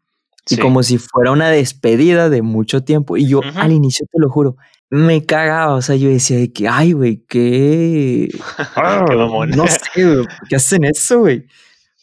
[0.50, 0.62] Y Sí.
[0.62, 3.16] como si fuera una despedida de mucho tiempo.
[3.18, 4.58] Y yo al inicio, te lo juro,
[4.90, 5.76] me cagaba.
[5.76, 8.30] O sea, yo decía de que, ay, güey, qué...
[9.56, 11.48] No sé, güey, ¿por ¿qué hacen eso, güey?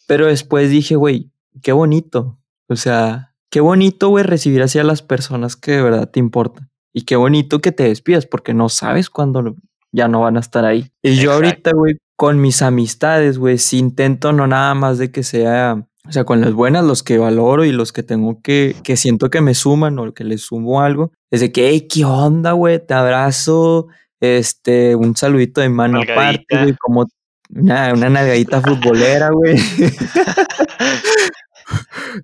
[0.07, 1.31] Pero después dije, güey,
[1.63, 2.39] qué bonito.
[2.69, 6.71] O sea, qué bonito, güey, recibir así a las personas que de verdad te importan.
[6.93, 9.57] Y qué bonito que te despidas porque no sabes cuándo
[9.93, 10.91] ya no van a estar ahí.
[11.03, 15.23] Y yo ahorita, güey, con mis amistades, güey, si intento no nada más de que
[15.23, 18.97] sea, o sea, con las buenas, los que valoro y los que tengo que, que
[18.97, 22.53] siento que me suman o que les sumo algo, es de que, hey, ¿qué onda,
[22.53, 22.85] güey?
[22.85, 23.89] Te abrazo,
[24.21, 27.07] este, un saludito de mano aparte, güey, como
[27.51, 29.57] una, una nalgadita futbolera, güey.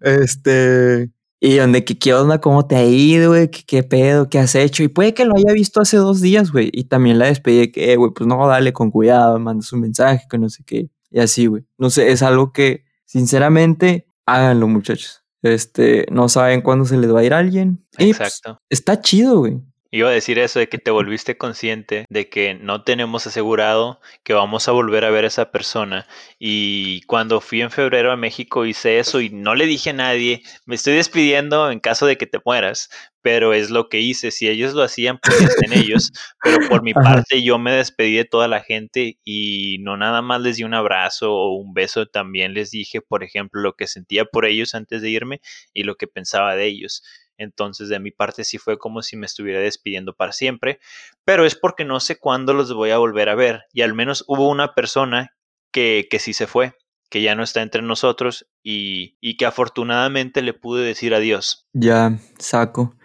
[0.01, 1.11] Este.
[1.41, 4.55] Y donde que qué onda, cómo te ha ido, güey, ¿Qué, qué pedo, qué has
[4.55, 4.85] hecho.
[4.85, 6.71] Y puede que lo haya visto hace dos días, güey.
[6.73, 9.81] Y también la despedí de que, eh, güey, pues no, dale con cuidado, mandas un
[9.81, 10.89] mensaje, que no sé qué.
[11.11, 11.65] Y así, güey.
[11.79, 15.23] No sé, es algo que, sinceramente, háganlo, muchachos.
[15.43, 17.85] Este, no saben cuándo se les va a ir alguien.
[17.99, 18.59] Y, pues, Exacto.
[18.71, 19.61] está chido, güey.
[19.95, 24.33] Iba a decir eso de que te volviste consciente de que no tenemos asegurado que
[24.33, 26.07] vamos a volver a ver a esa persona.
[26.39, 30.43] Y cuando fui en febrero a México hice eso y no le dije a nadie,
[30.65, 32.89] me estoy despidiendo en caso de que te mueras,
[33.21, 34.31] pero es lo que hice.
[34.31, 36.11] Si ellos lo hacían, pues estén ellos.
[36.43, 37.03] Pero por mi Ajá.
[37.03, 40.73] parte yo me despedí de toda la gente y no nada más les di un
[40.73, 45.03] abrazo o un beso, también les dije, por ejemplo, lo que sentía por ellos antes
[45.03, 45.43] de irme
[45.75, 47.03] y lo que pensaba de ellos.
[47.43, 50.81] Entonces, de mi parte sí fue como si me estuviera despidiendo para siempre,
[51.25, 53.65] pero es porque no sé cuándo los voy a volver a ver.
[53.73, 55.35] Y al menos hubo una persona
[55.73, 56.75] que, que sí se fue,
[57.11, 61.67] que ya no está entre nosotros y, y que afortunadamente le pude decir adiós.
[61.73, 62.97] Ya, saco.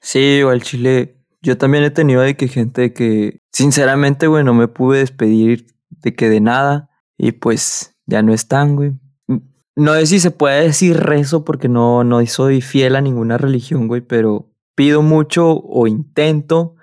[0.00, 1.18] Sí, al chile.
[1.42, 6.14] Yo también he tenido de que gente que, sinceramente, güey, no me pude despedir de
[6.14, 6.88] que de nada.
[7.16, 8.92] Y pues ya no están, güey.
[9.76, 13.88] No sé si se puede decir rezo porque no, no soy fiel a ninguna religión,
[13.88, 16.74] güey, pero pido mucho o intento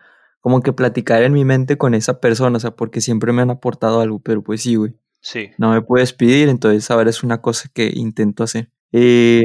[0.41, 3.51] como que platicar en mi mente con esa persona, o sea, porque siempre me han
[3.51, 5.49] aportado algo, pero pues sí, güey Sí.
[5.57, 8.69] no me puedes pedir, entonces ahora es una cosa que intento hacer.
[8.93, 9.43] Eh,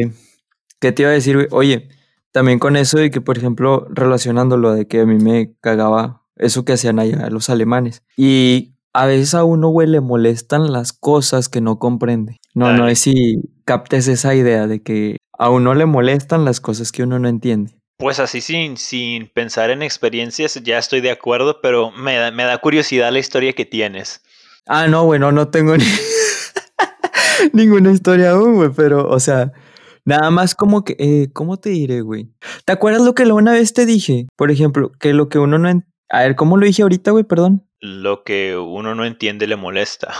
[0.80, 1.48] ¿Qué te iba a decir, güey?
[1.50, 1.88] Oye,
[2.30, 6.64] también con eso de que, por ejemplo, relacionándolo de que a mí me cagaba eso
[6.64, 8.02] que hacían allá los alemanes.
[8.16, 12.40] Y a veces a uno, güey, le molestan las cosas que no comprende.
[12.54, 16.92] No, no es si captes esa idea de que a uno le molestan las cosas
[16.92, 17.76] que uno no entiende.
[17.98, 22.44] Pues así sin, sin pensar en experiencias, ya estoy de acuerdo, pero me da, me
[22.44, 24.20] da curiosidad la historia que tienes.
[24.66, 25.84] Ah, no, güey, no, tengo ni-
[27.52, 29.52] ninguna historia aún, güey, pero, o sea,
[30.04, 32.30] nada más como que, eh, ¿cómo te diré, güey?
[32.64, 34.26] ¿Te acuerdas lo que la una vez te dije?
[34.36, 35.68] Por ejemplo, que lo que uno no...
[35.68, 37.24] en- A ver, ¿cómo lo dije ahorita, güey?
[37.24, 37.66] Perdón.
[37.80, 40.12] Lo que uno no entiende le molesta.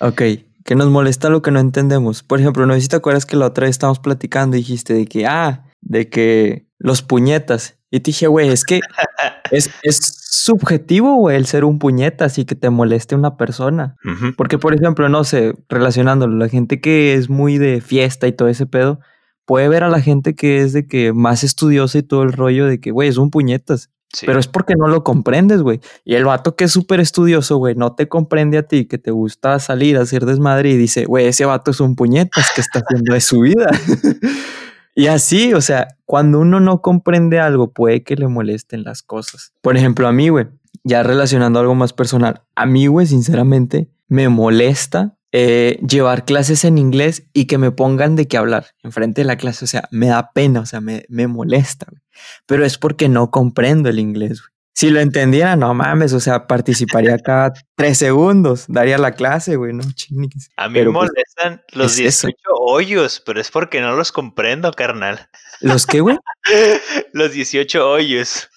[0.00, 0.22] Ok,
[0.64, 2.22] que nos molesta lo que no entendemos.
[2.22, 4.94] Por ejemplo, no sé si te acuerdas que la otra vez estábamos platicando y dijiste
[4.94, 7.78] de que, ah, de que los puñetas.
[7.90, 8.80] Y te dije, güey, es que
[9.50, 13.96] es, es subjetivo, güey, el ser un puñetas y que te moleste una persona.
[14.36, 18.48] Porque, por ejemplo, no sé, relacionándolo, la gente que es muy de fiesta y todo
[18.48, 19.00] ese pedo,
[19.44, 22.66] puede ver a la gente que es de que más estudiosa y todo el rollo
[22.66, 23.90] de que, güey, es un puñetas.
[24.26, 25.80] Pero es porque no lo comprendes, güey.
[26.04, 29.10] Y el vato que es súper estudioso, güey, no te comprende a ti, que te
[29.10, 32.80] gusta salir a hacer desmadre y dice, güey, ese vato es un puñetas que está
[32.80, 33.70] haciendo de su vida.
[34.94, 39.52] y así, o sea, cuando uno no comprende algo, puede que le molesten las cosas.
[39.60, 40.48] Por ejemplo, a mí, güey,
[40.82, 46.78] ya relacionando algo más personal, a mí, güey, sinceramente, me molesta eh, llevar clases en
[46.78, 49.64] inglés y que me pongan de qué hablar enfrente de la clase.
[49.64, 52.02] O sea, me da pena, o sea, me, me molesta, güey.
[52.46, 54.50] Pero es porque no comprendo el inglés, güey.
[54.72, 59.72] Si lo entendiera, no mames, o sea, participaría cada tres segundos, daría la clase, güey,
[59.72, 60.50] no chingues.
[60.56, 62.54] A mí me pues, molestan los es 18 eso.
[62.58, 65.28] hoyos, pero es porque no los comprendo, carnal.
[65.60, 66.16] ¿Los qué, güey?
[67.12, 68.48] Los 18 hoyos,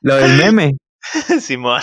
[0.00, 0.72] Lo del meme.
[1.40, 1.82] Simón.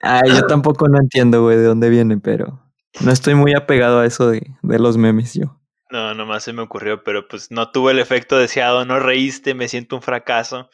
[0.00, 2.63] Ay, yo tampoco no entiendo, güey, de dónde viene, pero
[3.00, 5.58] no estoy muy apegado a eso de, de los memes yo.
[5.90, 9.68] No, nomás se me ocurrió, pero pues no tuvo el efecto deseado, no reíste, me
[9.68, 10.68] siento un fracaso.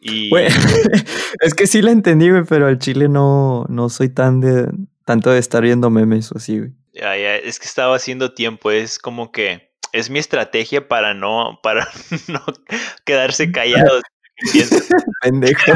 [0.00, 0.30] Y
[1.40, 4.68] es que sí la entendí, güey, pero al chile no, no soy tan de
[5.04, 6.72] tanto de estar viendo memes o así, güey.
[6.92, 11.58] ya, ya, es que estaba haciendo tiempo, es como que es mi estrategia para no,
[11.62, 11.88] para
[12.28, 12.44] no
[13.04, 14.02] quedarse callados.
[14.52, 14.76] Pienso
[15.20, 15.72] Pendejo.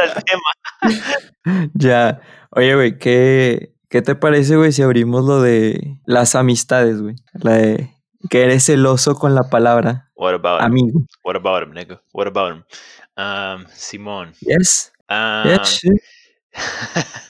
[0.00, 1.70] al tema.
[1.74, 2.20] Ya.
[2.50, 7.16] Oye, güey, ¿qué, ¿qué te parece, güey, si abrimos lo de las amistades, güey?
[7.32, 7.90] La de
[8.30, 10.66] que eres celoso con la palabra What about him?
[10.66, 11.00] amigo.
[11.24, 12.02] What about him, nigga?
[12.12, 12.64] What about him?
[13.16, 14.32] Um, Simón.
[14.40, 14.92] Yes.
[15.08, 15.80] um, Yes.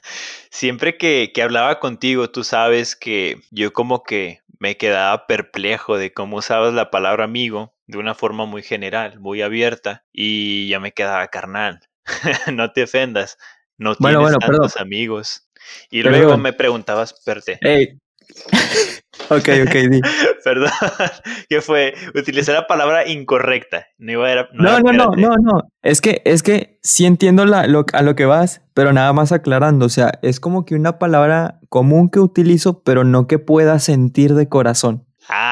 [0.50, 6.12] Siempre que, que hablaba contigo, tú sabes que yo como que me quedaba perplejo de
[6.12, 10.92] cómo usabas la palabra amigo de una forma muy general, muy abierta, y ya me
[10.92, 11.80] quedaba carnal.
[12.52, 13.38] no te ofendas,
[13.76, 14.56] no Bueno, tienes bueno, perdón.
[14.62, 15.47] tantos amigos.
[15.90, 16.20] Y Perdón.
[16.20, 17.98] luego me preguntabas, espérate, Ey.
[19.30, 20.00] ok, ok, di.
[20.44, 20.70] perdón,
[21.48, 23.86] que fue utilizar la palabra incorrecta.
[23.98, 25.20] No iba a era- No, no, no, espérate.
[25.22, 25.62] no, no.
[25.82, 29.32] Es que, es que sí entiendo la, lo- a lo que vas, pero nada más
[29.32, 29.86] aclarando.
[29.86, 34.34] O sea, es como que una palabra común que utilizo, pero no que pueda sentir
[34.34, 35.06] de corazón.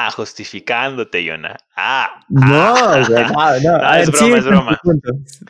[0.07, 1.57] Ah, justificándote, Yona.
[1.75, 2.75] Ah, No,
[3.07, 3.75] güey, no, no.
[3.81, 4.79] Ah, A es ver, broma, sigue es broma.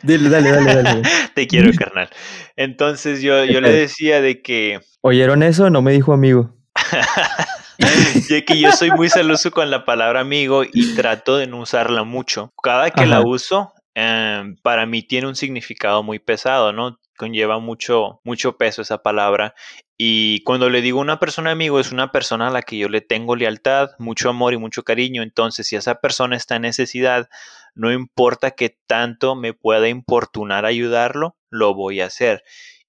[0.02, 1.02] Dile, dale, dale, dale.
[1.34, 2.10] te quiero, carnal.
[2.56, 5.70] Entonces yo, yo le decía de que, ¿Oyeron eso?
[5.70, 6.56] No me dijo amigo.
[8.28, 12.02] de que yo soy muy celoso con la palabra amigo y trato de no usarla
[12.02, 12.52] mucho.
[12.60, 13.26] Cada que la Ajá.
[13.26, 16.98] uso, em, para mí tiene un significado muy pesado, ¿no?
[17.16, 19.54] Conlleva mucho, mucho peso esa palabra.
[20.00, 23.00] Y cuando le digo una persona amigo, es una persona a la que yo le
[23.00, 25.22] tengo lealtad, mucho amor y mucho cariño.
[25.22, 27.28] Entonces, si esa persona está en necesidad,
[27.74, 32.44] no importa que tanto me pueda importunar ayudarlo, lo voy a hacer.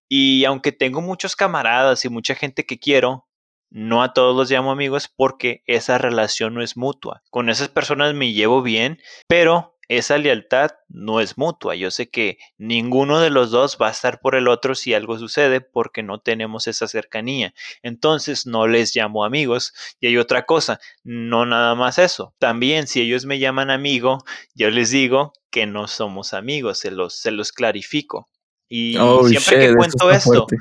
[0.07, 3.27] Y aunque tengo muchos camaradas y mucha gente que quiero,
[3.71, 7.23] no a todos los llamo amigos porque esa relación no es mutua.
[7.31, 11.75] Con esas personas me llevo bien, pero esa lealtad no es mutua.
[11.75, 15.17] Yo sé que ninguno de los dos va a estar por el otro si algo
[15.17, 17.55] sucede porque no tenemos esa cercanía.
[17.81, 19.73] Entonces no les llamo amigos.
[19.99, 22.35] Y hay otra cosa, no nada más eso.
[22.37, 24.23] También si ellos me llaman amigo,
[24.53, 28.29] yo les digo que no somos amigos, se los, se los clarifico.
[28.69, 30.57] Y Oh, siempre shit, que cuento esto, fuerte.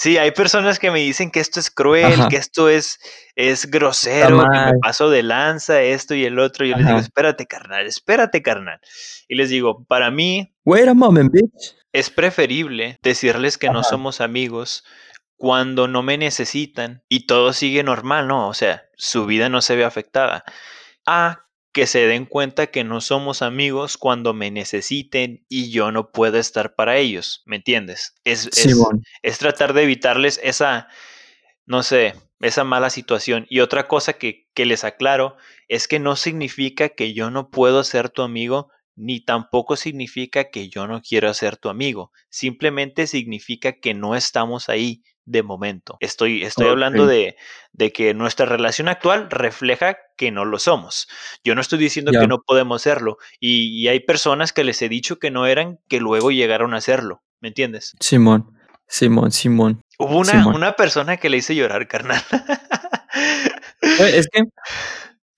[0.00, 2.28] Sí, hay personas que me dicen que esto es cruel, Ajá.
[2.30, 2.98] que esto es,
[3.34, 6.64] es grosero, que me paso de lanza, esto y el otro.
[6.64, 8.80] Yo les digo, espérate, carnal, espérate, carnal.
[9.28, 11.76] Y les digo, para mí Wait a moment, bitch.
[11.92, 14.84] es preferible decirles que no somos amigos
[15.36, 18.48] cuando no me necesitan y todo sigue normal, ¿no?
[18.48, 20.44] O sea, su vida no se ve afectada.
[21.04, 26.10] A que se den cuenta que no somos amigos cuando me necesiten y yo no
[26.10, 28.14] puedo estar para ellos, ¿me entiendes?
[28.24, 28.48] Es,
[29.22, 30.88] es, tratar de evitarles esa,
[31.66, 33.46] no sé, esa mala situación.
[33.48, 35.36] Y otra cosa que, que les aclaro
[35.68, 40.68] es que no significa que yo no puedo ser tu amigo, ni tampoco significa que
[40.68, 42.10] yo no quiero ser tu amigo.
[42.28, 45.96] Simplemente significa que no estamos ahí de momento.
[46.00, 47.36] Estoy, estoy hablando de,
[47.72, 51.08] de que nuestra relación actual refleja que no lo somos.
[51.44, 53.18] Yo no estoy diciendo que no podemos serlo.
[53.38, 56.80] Y, y hay personas que les he dicho que no eran, que luego llegaron a
[56.80, 57.22] serlo.
[57.40, 57.94] ¿Me entiendes?
[58.00, 58.58] Simón.
[58.86, 59.82] Simón, Simón.
[59.98, 60.56] Hubo una, Simón.
[60.56, 62.20] una persona que le hice llorar, carnal.
[64.00, 64.42] Es que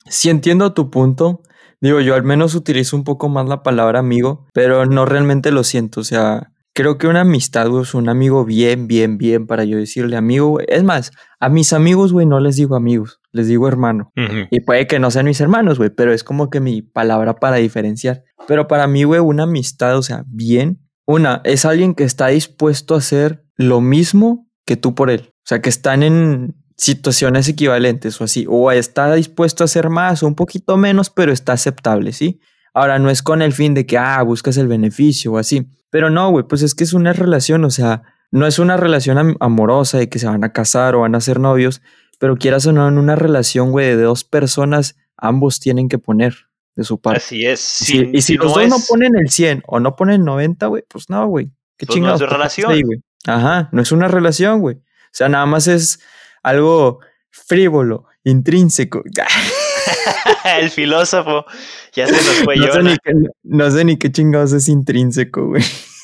[0.07, 1.43] si entiendo tu punto.
[1.81, 5.65] Digo, yo al menos utilizo un poco más la palabra amigo, pero no realmente lo
[5.65, 6.01] siento.
[6.01, 9.79] O sea, creo que una amistad, güey, es un amigo bien, bien, bien para yo
[9.79, 10.67] decirle amigo, güey.
[10.69, 14.13] Es más, a mis amigos, güey, no les digo amigos, les digo hermano.
[14.51, 17.57] Y puede que no sean mis hermanos, güey, pero es como que mi palabra para
[17.57, 18.25] diferenciar.
[18.49, 22.95] Pero para mí, güey, una amistad, o sea, bien, una, es alguien que está dispuesto
[22.95, 25.33] a hacer lo mismo que tú por él.
[25.39, 28.47] O sea, que están en situaciones equivalentes o así.
[28.49, 32.41] O está dispuesto a hacer más o un poquito menos, pero está aceptable, ¿sí?
[32.75, 35.67] Ahora, no es con el fin de que, ah, buscas el beneficio o así.
[35.91, 39.19] Pero no, güey, pues es que es una relación, o sea, no es una relación
[39.19, 41.83] am- amorosa de que se van a casar o van a ser novios,
[42.19, 46.35] pero quieras o no, en una relación, güey, de dos personas, ambos tienen que poner
[46.75, 47.19] de su parte.
[47.19, 47.61] Así es.
[47.61, 50.25] Si- y si, si los no dos no ponen el 100 o no ponen el
[50.25, 51.51] 90, güey, pues no, güey.
[51.77, 52.21] Qué Pues no es chingados.
[52.21, 52.73] su ¿por qué estás relación.
[52.95, 53.03] ahí?
[53.27, 54.77] Ajá, no es una relación, güey.
[54.77, 54.81] O
[55.15, 56.01] sea, nada más es
[56.43, 57.01] algo
[57.31, 59.03] frívolo, intrínseco.
[60.61, 61.45] el filósofo
[61.93, 62.73] ya se nos fue no yo.
[62.73, 63.13] Sé ni qué,
[63.43, 65.63] no sé ni qué chingados es intrínseco, güey.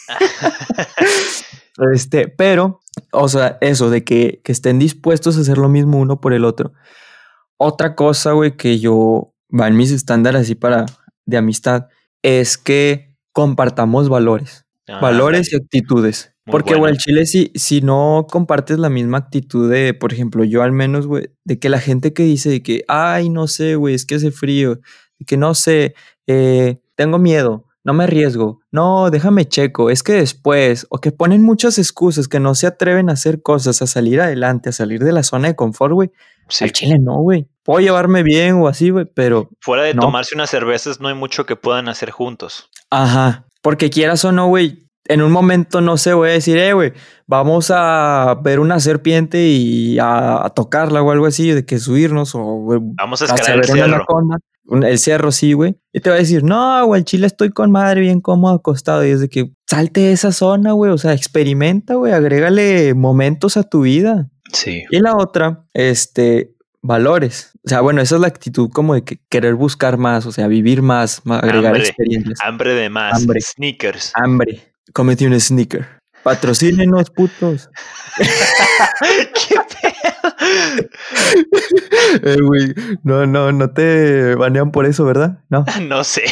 [1.93, 2.81] este, pero,
[3.13, 6.45] o sea, eso de que, que estén dispuestos a hacer lo mismo uno por el
[6.45, 6.73] otro.
[7.57, 10.87] Otra cosa, güey, que yo va en mis estándares así para
[11.27, 11.89] de amistad
[12.23, 16.33] es que compartamos valores, Ah, valores y actitudes.
[16.49, 16.81] Muy Porque, bueno.
[16.83, 20.73] güey, el chile, si, si no compartes la misma actitud de, por ejemplo, yo al
[20.73, 24.05] menos, güey, de que la gente que dice de que, ay, no sé, güey, es
[24.07, 24.81] que hace frío,
[25.19, 25.95] de que no sé,
[26.27, 31.43] eh, tengo miedo, no me arriesgo, no, déjame checo, es que después, o que ponen
[31.43, 35.13] muchas excusas, que no se atreven a hacer cosas, a salir adelante, a salir de
[35.13, 36.11] la zona de confort, güey.
[36.49, 36.65] Sí.
[36.65, 37.47] Al chile no, güey.
[37.63, 40.01] Puedo llevarme bien o así, güey, pero, Fuera de No.
[40.03, 42.71] tomarse unas cervezas, no hay mucho que puedan hacer juntos.
[42.91, 46.73] ajá, porque quieras o no, güey, en un momento no sé, voy a decir, eh,
[46.75, 46.93] güey,
[47.27, 52.35] vamos a ver una serpiente y a, a tocarla o algo así, de que subirnos
[52.35, 52.65] o,
[52.97, 54.07] Vamos a escalar el cerro.
[54.67, 55.77] un- el cerro, sí, güey.
[55.95, 59.03] Y te va a decir, no, güey, el chile estoy con madre, bien cómodo, acostado.
[59.07, 60.93] Y es de que salte de esa zona, güey.
[60.93, 62.13] O sea, experimenta, güey.
[62.13, 64.29] Agrégale momentos a tu vida.
[64.53, 64.85] Sí.
[64.91, 66.53] Y la otra, este,
[66.83, 67.53] valores.
[67.65, 70.47] O sea, bueno, esa es la actitud como de que querer buscar más, o sea,
[70.49, 71.83] vivir más, ma- agregar Hambre.
[71.89, 72.39] experiencias.
[72.43, 73.15] Hambre de más.
[73.23, 73.41] Hambre.
[73.41, 74.13] Sneakers.
[74.15, 74.68] Hambre.
[74.93, 75.87] Cómete un sneaker.
[76.23, 77.71] Patrocínenos, putos.
[78.19, 80.89] ¿Qué pedo?
[82.23, 85.41] Eh, güey, no, no, no te banean por eso, ¿verdad?
[85.49, 85.65] No.
[85.83, 86.25] No sé.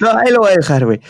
[0.00, 1.00] No, ahí lo voy a dejar, güey.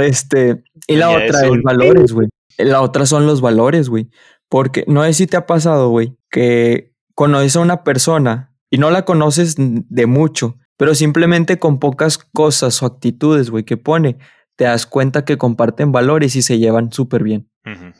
[0.00, 2.28] Este, y la otra es un- valores, güey.
[2.58, 4.08] La otra son los valores, güey.
[4.48, 8.90] Porque no sé si te ha pasado, güey, que conoces a una persona y no
[8.90, 14.18] la conoces de mucho, pero simplemente con pocas cosas o actitudes, güey, que pone,
[14.56, 17.48] te das cuenta que comparten valores y se llevan súper bien.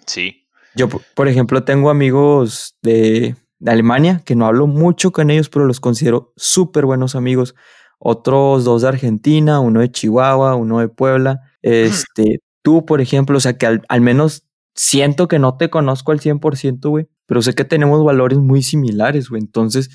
[0.06, 0.46] Sí.
[0.74, 5.66] Yo, por ejemplo, tengo amigos de, de Alemania que no hablo mucho con ellos, pero
[5.66, 7.54] los considero súper buenos amigos.
[7.98, 11.40] Otros dos de Argentina, uno de Chihuahua, uno de Puebla.
[11.62, 16.10] Este, tú, por ejemplo, o sea, que al, al menos siento que no te conozco
[16.10, 19.42] al 100%, güey, pero sé que tenemos valores muy similares, güey.
[19.42, 19.90] Entonces,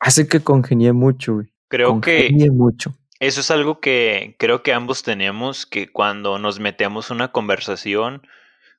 [0.00, 1.54] hace que congenie mucho, güey.
[1.68, 2.94] Creo que Congenie mucho.
[3.20, 8.22] Eso es algo que creo que ambos tenemos, que cuando nos metemos en una conversación,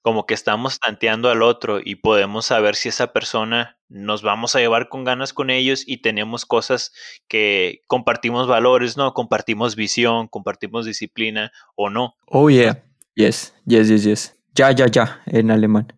[0.01, 4.59] como que estamos tanteando al otro y podemos saber si esa persona nos vamos a
[4.59, 6.93] llevar con ganas con ellos y tenemos cosas
[7.27, 9.13] que compartimos valores, ¿no?
[9.13, 12.15] Compartimos visión, compartimos disciplina o no.
[12.27, 12.83] Oh, yeah.
[13.15, 14.35] Yes, yes, yes, yes.
[14.53, 15.91] Ya, ya, ya, en alemán.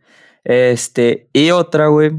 [0.43, 2.11] Este, y otra, güey,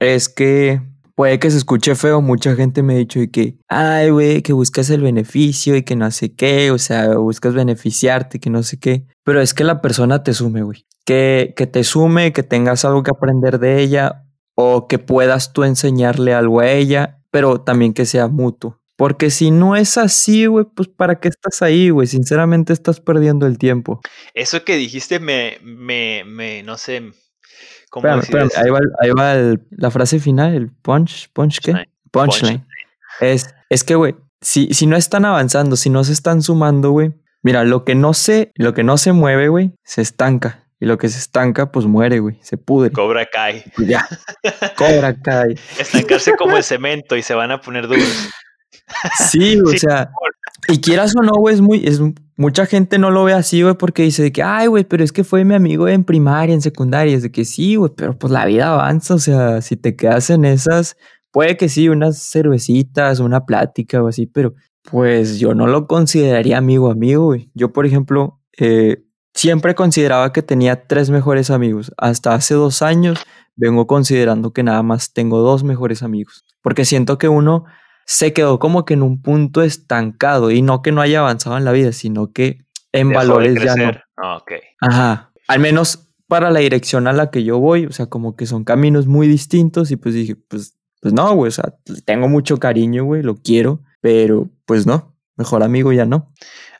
[0.00, 0.80] es que
[1.16, 2.20] puede que se escuche feo.
[2.20, 6.08] Mucha gente me ha dicho que, ay, güey, que buscas el beneficio y que no
[6.12, 9.06] sé qué, o sea, buscas beneficiarte, que no sé qué.
[9.24, 10.86] Pero es que la persona te sume, güey.
[11.04, 15.64] Que, que te sume, que tengas algo que aprender de ella o que puedas tú
[15.64, 18.80] enseñarle algo a ella, pero también que sea mutuo.
[18.96, 22.06] Porque si no es así, güey, pues ¿para qué estás ahí, güey?
[22.06, 24.00] Sinceramente estás perdiendo el tiempo.
[24.32, 27.12] Eso que dijiste me, me, me, no sé,
[27.90, 31.72] ¿cómo Espérame, espérame, ahí va, ahí va el- la frase final, el punch, punch, ¿qué?
[31.72, 31.88] Punchline.
[32.10, 32.66] Punchline.
[33.20, 37.12] Es, es que, güey, si, si no están avanzando, si no se están sumando, güey,
[37.42, 40.62] mira, lo que no se, lo que no se mueve, güey, se estanca.
[40.78, 42.90] Y lo que se estanca, pues muere, güey, se pudre.
[42.92, 43.64] Cobra Kai.
[43.78, 44.06] Ya,
[44.76, 45.54] cobra cae.
[45.78, 48.28] Estancarse como el cemento y se van a poner duros.
[49.30, 50.10] Sí, o Sí, sea,
[50.68, 52.00] y quieras o no, güey, es muy, es,
[52.36, 55.12] mucha gente no lo ve así, güey, porque dice de que, ay, güey, pero es
[55.12, 58.32] que fue mi amigo en primaria, en secundaria, es de que sí, güey, pero pues
[58.32, 60.96] la vida avanza, o sea, si te quedas en esas,
[61.30, 64.54] puede que sí, unas cervecitas, una plática o así, pero
[64.90, 67.50] pues yo no lo consideraría amigo, amigo, güey.
[67.54, 69.04] Yo, por ejemplo, eh,
[69.34, 71.92] siempre consideraba que tenía tres mejores amigos.
[71.96, 73.18] Hasta hace dos años
[73.56, 77.64] vengo considerando que nada más tengo dos mejores amigos, porque siento que uno
[78.06, 81.64] se quedó como que en un punto estancado y no que no haya avanzado en
[81.64, 83.92] la vida, sino que en Dejó de valores ya no.
[84.16, 84.52] Ah, ok.
[84.80, 85.32] Ajá.
[85.48, 88.64] Al menos para la dirección a la que yo voy, o sea, como que son
[88.64, 93.04] caminos muy distintos y pues dije, pues, pues no, güey, o sea, tengo mucho cariño,
[93.04, 96.32] güey, lo quiero, pero pues no, mejor amigo ya no.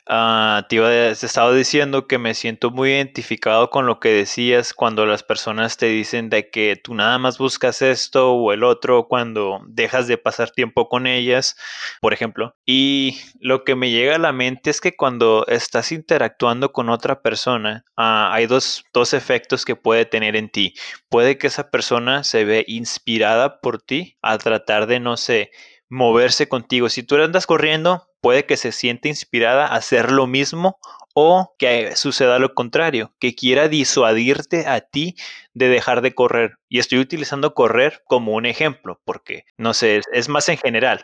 [0.09, 5.05] Ah, te, iba estaba diciendo que me siento muy identificado con lo que decías cuando
[5.05, 9.59] las personas te dicen de que tú nada más buscas esto o el otro cuando
[9.67, 11.57] dejas de pasar tiempo con ellas,
[11.99, 12.55] por ejemplo.
[12.65, 17.21] Y lo que me llega a la mente es que cuando estás interactuando con otra
[17.21, 20.73] persona, ah, hay dos, dos efectos que puede tener en ti.
[21.09, 25.51] Puede que esa persona se ve inspirada por ti a tratar de, no sé,
[25.89, 26.89] moverse contigo.
[26.89, 30.77] Si tú andas corriendo, puede que se siente inspirada a hacer lo mismo
[31.13, 35.15] o que suceda lo contrario, que quiera disuadirte a ti
[35.57, 36.57] de dejar de correr.
[36.69, 41.03] Y estoy utilizando correr como un ejemplo, porque, no sé, es, más en general.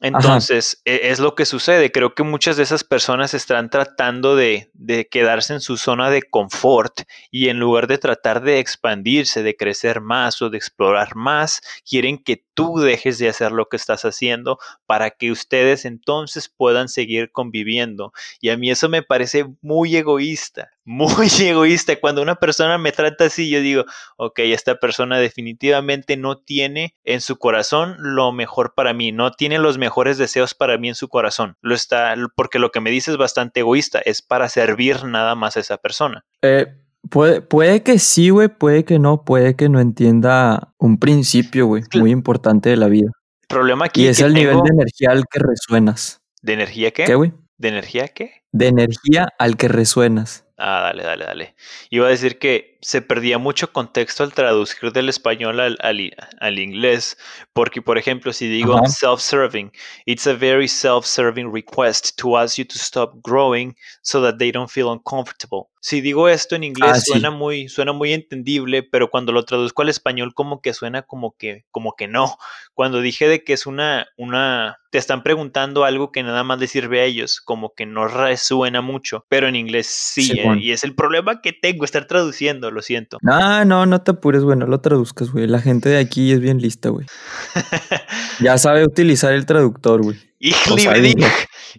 [0.00, 1.92] Entonces, e, es lo que sucede.
[1.92, 6.22] Creo que muchas de esas personas están tratando de, de, quedarse en su zona de
[6.22, 11.62] confort y en lugar de tratar de expandirse, de crecer más o de explorar más,
[11.88, 16.88] quieren que tú dejes de hacer lo que estás haciendo para que ustedes entonces puedan
[16.88, 18.12] seguir conviviendo.
[18.40, 21.96] Y a mí eso me parece muy egoísta, muy egoísta.
[22.00, 23.84] Cuando una persona me trata así, yo digo,
[24.16, 29.58] ok, esta persona definitivamente no tiene en su corazón lo mejor para mí, no tiene
[29.58, 31.56] los mejores deseos para mí en su corazón.
[31.60, 35.56] Lo está, porque lo que me dice es bastante egoísta, es para servir nada más
[35.56, 36.24] a esa persona.
[36.42, 36.66] Eh,
[37.10, 41.82] Puede, puede que sí, güey, puede que no, puede que no entienda un principio, güey,
[41.96, 43.10] muy importante de la vida.
[43.48, 46.22] problema aquí y es el nivel de energía al que resuenas.
[46.40, 47.04] ¿De energía qué?
[47.04, 47.32] ¿Qué, güey?
[47.58, 48.42] ¿De energía qué?
[48.52, 50.43] De energía al que resuenas.
[50.56, 51.54] Ah, dale, dale, dale.
[51.90, 57.16] Iba a decir que se perdía mucho contexto al traducir del español al, al, inglés,
[57.54, 59.72] porque por ejemplo, si digo self-serving,
[60.04, 64.70] it's a very self-serving request to ask you to stop growing so that they don't
[64.70, 65.70] feel uncomfortable.
[65.80, 69.82] Si digo esto en inglés ah, suena muy suena muy entendible, pero cuando lo traduzco
[69.82, 72.38] al español como que suena como que como que no.
[72.72, 76.70] Cuando dije de que es una una te están preguntando algo que nada más les
[76.70, 80.84] sirve a ellos, como que no resuena mucho, pero en inglés sí, eh, y es
[80.84, 83.18] el problema que tengo estar traduciendo lo siento.
[83.22, 85.46] No, no, no te apures, güey, no lo traduzcas, güey.
[85.46, 87.06] La gente de aquí es bien lista, güey.
[88.40, 90.18] ya sabe utilizar el traductor, güey.
[90.38, 90.56] Ich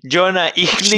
[0.03, 0.91] Jonah, ich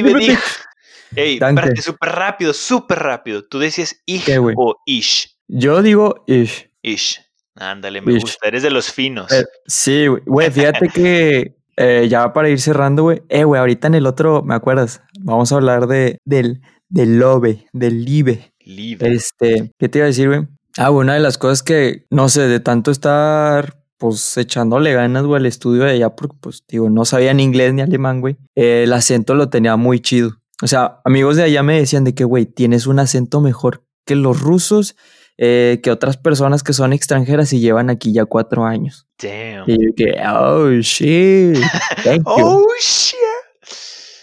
[1.16, 3.44] Ey, espérate, súper rápido, súper rápido.
[3.44, 4.26] Tú decías ich
[4.56, 5.38] o ish.
[5.48, 6.70] Yo digo ish.
[6.82, 7.22] Ish.
[7.56, 8.48] Ándale, me gusta.
[8.48, 9.32] Eres de los finos.
[9.32, 10.52] Eh, sí, güey.
[10.52, 13.22] Fíjate que eh, ya para ir cerrando, güey.
[13.30, 15.02] Eh, güey, ahorita en el otro, ¿me acuerdas?
[15.20, 18.54] Vamos a hablar de, del, del lobe, del libe.
[18.68, 20.48] Este, ¿qué te iba a decir, güey?
[20.78, 25.40] Ah, una de las cosas que, no sé, de tanto estar, pues, echándole ganas, güey,
[25.40, 28.38] al estudio de allá, porque, pues, digo, no sabía ni inglés ni alemán, güey.
[28.56, 30.38] el acento lo tenía muy chido.
[30.62, 34.16] O sea, amigos de allá me decían de que, güey, tienes un acento mejor que
[34.16, 34.96] los rusos,
[35.38, 39.08] eh, que otras personas que son extranjeras y llevan aquí ya cuatro años.
[39.22, 39.64] Damn.
[39.68, 41.58] Y que, oh, shit.
[42.04, 42.34] Thank you.
[42.44, 43.18] Oh, shit.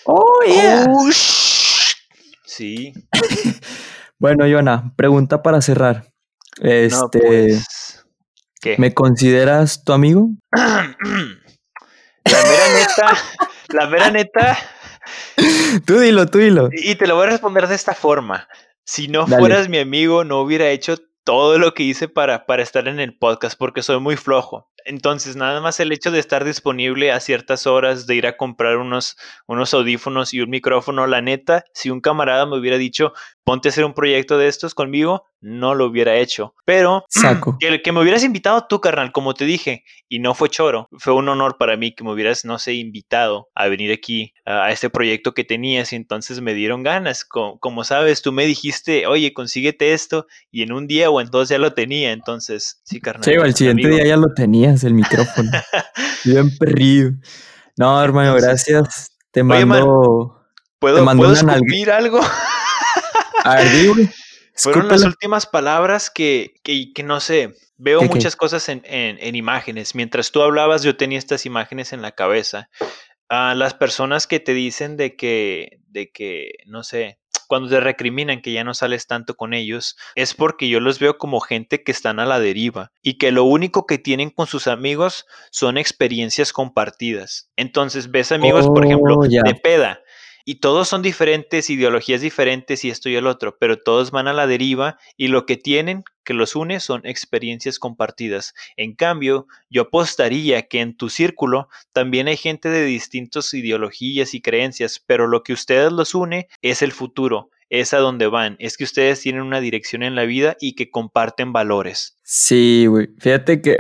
[0.07, 0.87] Oh, yeah.
[0.89, 1.11] Oh.
[2.45, 2.93] Sí.
[4.25, 6.07] Bueno, Yona, pregunta para cerrar.
[6.63, 8.07] Este, pues,
[8.59, 8.75] ¿qué?
[8.79, 10.31] ¿Me consideras tu amigo?
[10.51, 10.97] la
[12.25, 13.19] mera neta,
[13.69, 14.57] la mera neta.
[15.85, 16.71] Tú dilo, tú dilo.
[16.73, 18.49] Y te lo voy a responder de esta forma.
[18.87, 22.89] Si no fueras mi amigo, no hubiera hecho todo lo que hice para, para estar
[22.89, 24.71] en el podcast porque soy muy flojo.
[24.85, 28.77] Entonces, nada más el hecho de estar disponible a ciertas horas, de ir a comprar
[28.77, 29.17] unos,
[29.47, 33.13] unos audífonos y un micrófono, la neta, si un camarada me hubiera dicho,
[33.45, 36.55] ponte a hacer un proyecto de estos conmigo, no lo hubiera hecho.
[36.65, 37.59] Pero Saco.
[37.65, 40.89] Que, que me hubieras invitado tú, carnal, como te dije, y no fue choro.
[40.99, 44.71] Fue un honor para mí que me hubieras, no sé, invitado a venir aquí a,
[44.71, 47.25] este proyecto que tenías y entonces me dieron ganas.
[47.25, 51.59] Como, sabes, tú me dijiste, oye, consíguete esto y en un día o entonces ya
[51.59, 52.13] lo tenía.
[52.13, 53.25] Entonces, sí, carnal.
[53.25, 54.35] Sí, el siguiente día ya lo
[54.83, 55.51] el micrófono.
[56.25, 57.13] Bien perrido.
[57.77, 59.13] No, hermano, gracias.
[59.31, 60.41] Te mando.
[60.79, 61.29] ¿Puedo, te mando
[61.93, 62.21] algo?
[63.45, 64.11] A ver, güey.
[64.57, 69.95] Fueron las últimas palabras que, que, que no sé, veo muchas cosas en, en, imágenes.
[69.95, 72.71] Mientras tú hablabas, yo tenía estas imágenes en la cabeza.
[73.29, 78.41] a las personas que te dicen de que, de que, no sé, cuando te recriminan
[78.41, 81.93] que ya no sales tanto con ellos, es porque yo los veo como gente que
[81.93, 86.53] están a la deriva y que lo único que tienen con sus amigos son experiencias
[86.53, 87.51] compartidas.
[87.57, 90.01] Entonces ves amigos, por ejemplo, oh, de peda
[90.45, 94.33] y todos son diferentes, ideologías diferentes y esto y el otro, pero todos van a
[94.33, 98.55] la deriva y lo que tienen que los une son experiencias compartidas.
[98.77, 104.41] En cambio, yo apostaría que en tu círculo también hay gente de distintas ideologías y
[104.41, 108.77] creencias, pero lo que ustedes los une es el futuro, es a donde van, es
[108.77, 112.19] que ustedes tienen una dirección en la vida y que comparten valores.
[112.23, 113.09] Sí, güey.
[113.19, 113.79] Fíjate que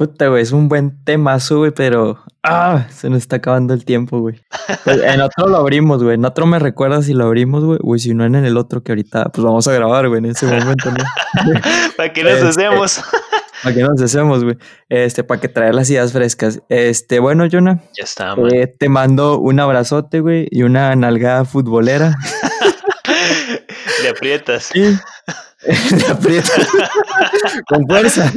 [0.00, 2.24] Puta, güey, es un buen temazo, güey, pero.
[2.42, 2.86] ¡Ah!
[2.90, 4.40] Se nos está acabando el tiempo, güey.
[4.82, 6.14] Pues, en otro lo abrimos, güey.
[6.14, 7.78] En otro me recuerda si lo abrimos, güey.
[7.82, 10.46] Güey, si no en el otro que ahorita, pues vamos a grabar, güey, en ese
[10.46, 11.04] momento, ¿no?
[11.98, 13.02] para que nos este, hacemos.
[13.62, 14.56] para que nos hacemos, güey.
[14.88, 16.62] Este, para que traer las ideas frescas.
[16.70, 17.82] Este, bueno, Jonah.
[17.94, 22.16] Ya está, eh, te mando un abrazote, güey, y una nalgada futbolera.
[24.02, 24.70] Le aprietas.
[24.72, 24.80] Sí.
[24.80, 26.68] Le aprietas.
[27.68, 28.32] Con fuerza.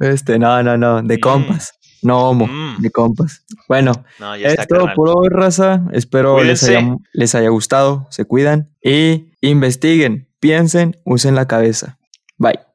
[0.00, 1.20] Este, no, no, no, de mm.
[1.20, 1.72] compas.
[2.02, 2.82] No homo, mm.
[2.82, 3.44] de compas.
[3.68, 3.92] Bueno,
[4.38, 5.82] esto por hoy, raza.
[5.92, 8.06] Espero les haya, les haya gustado.
[8.10, 11.98] Se cuidan y investiguen, piensen, usen la cabeza.
[12.38, 12.66] Bye.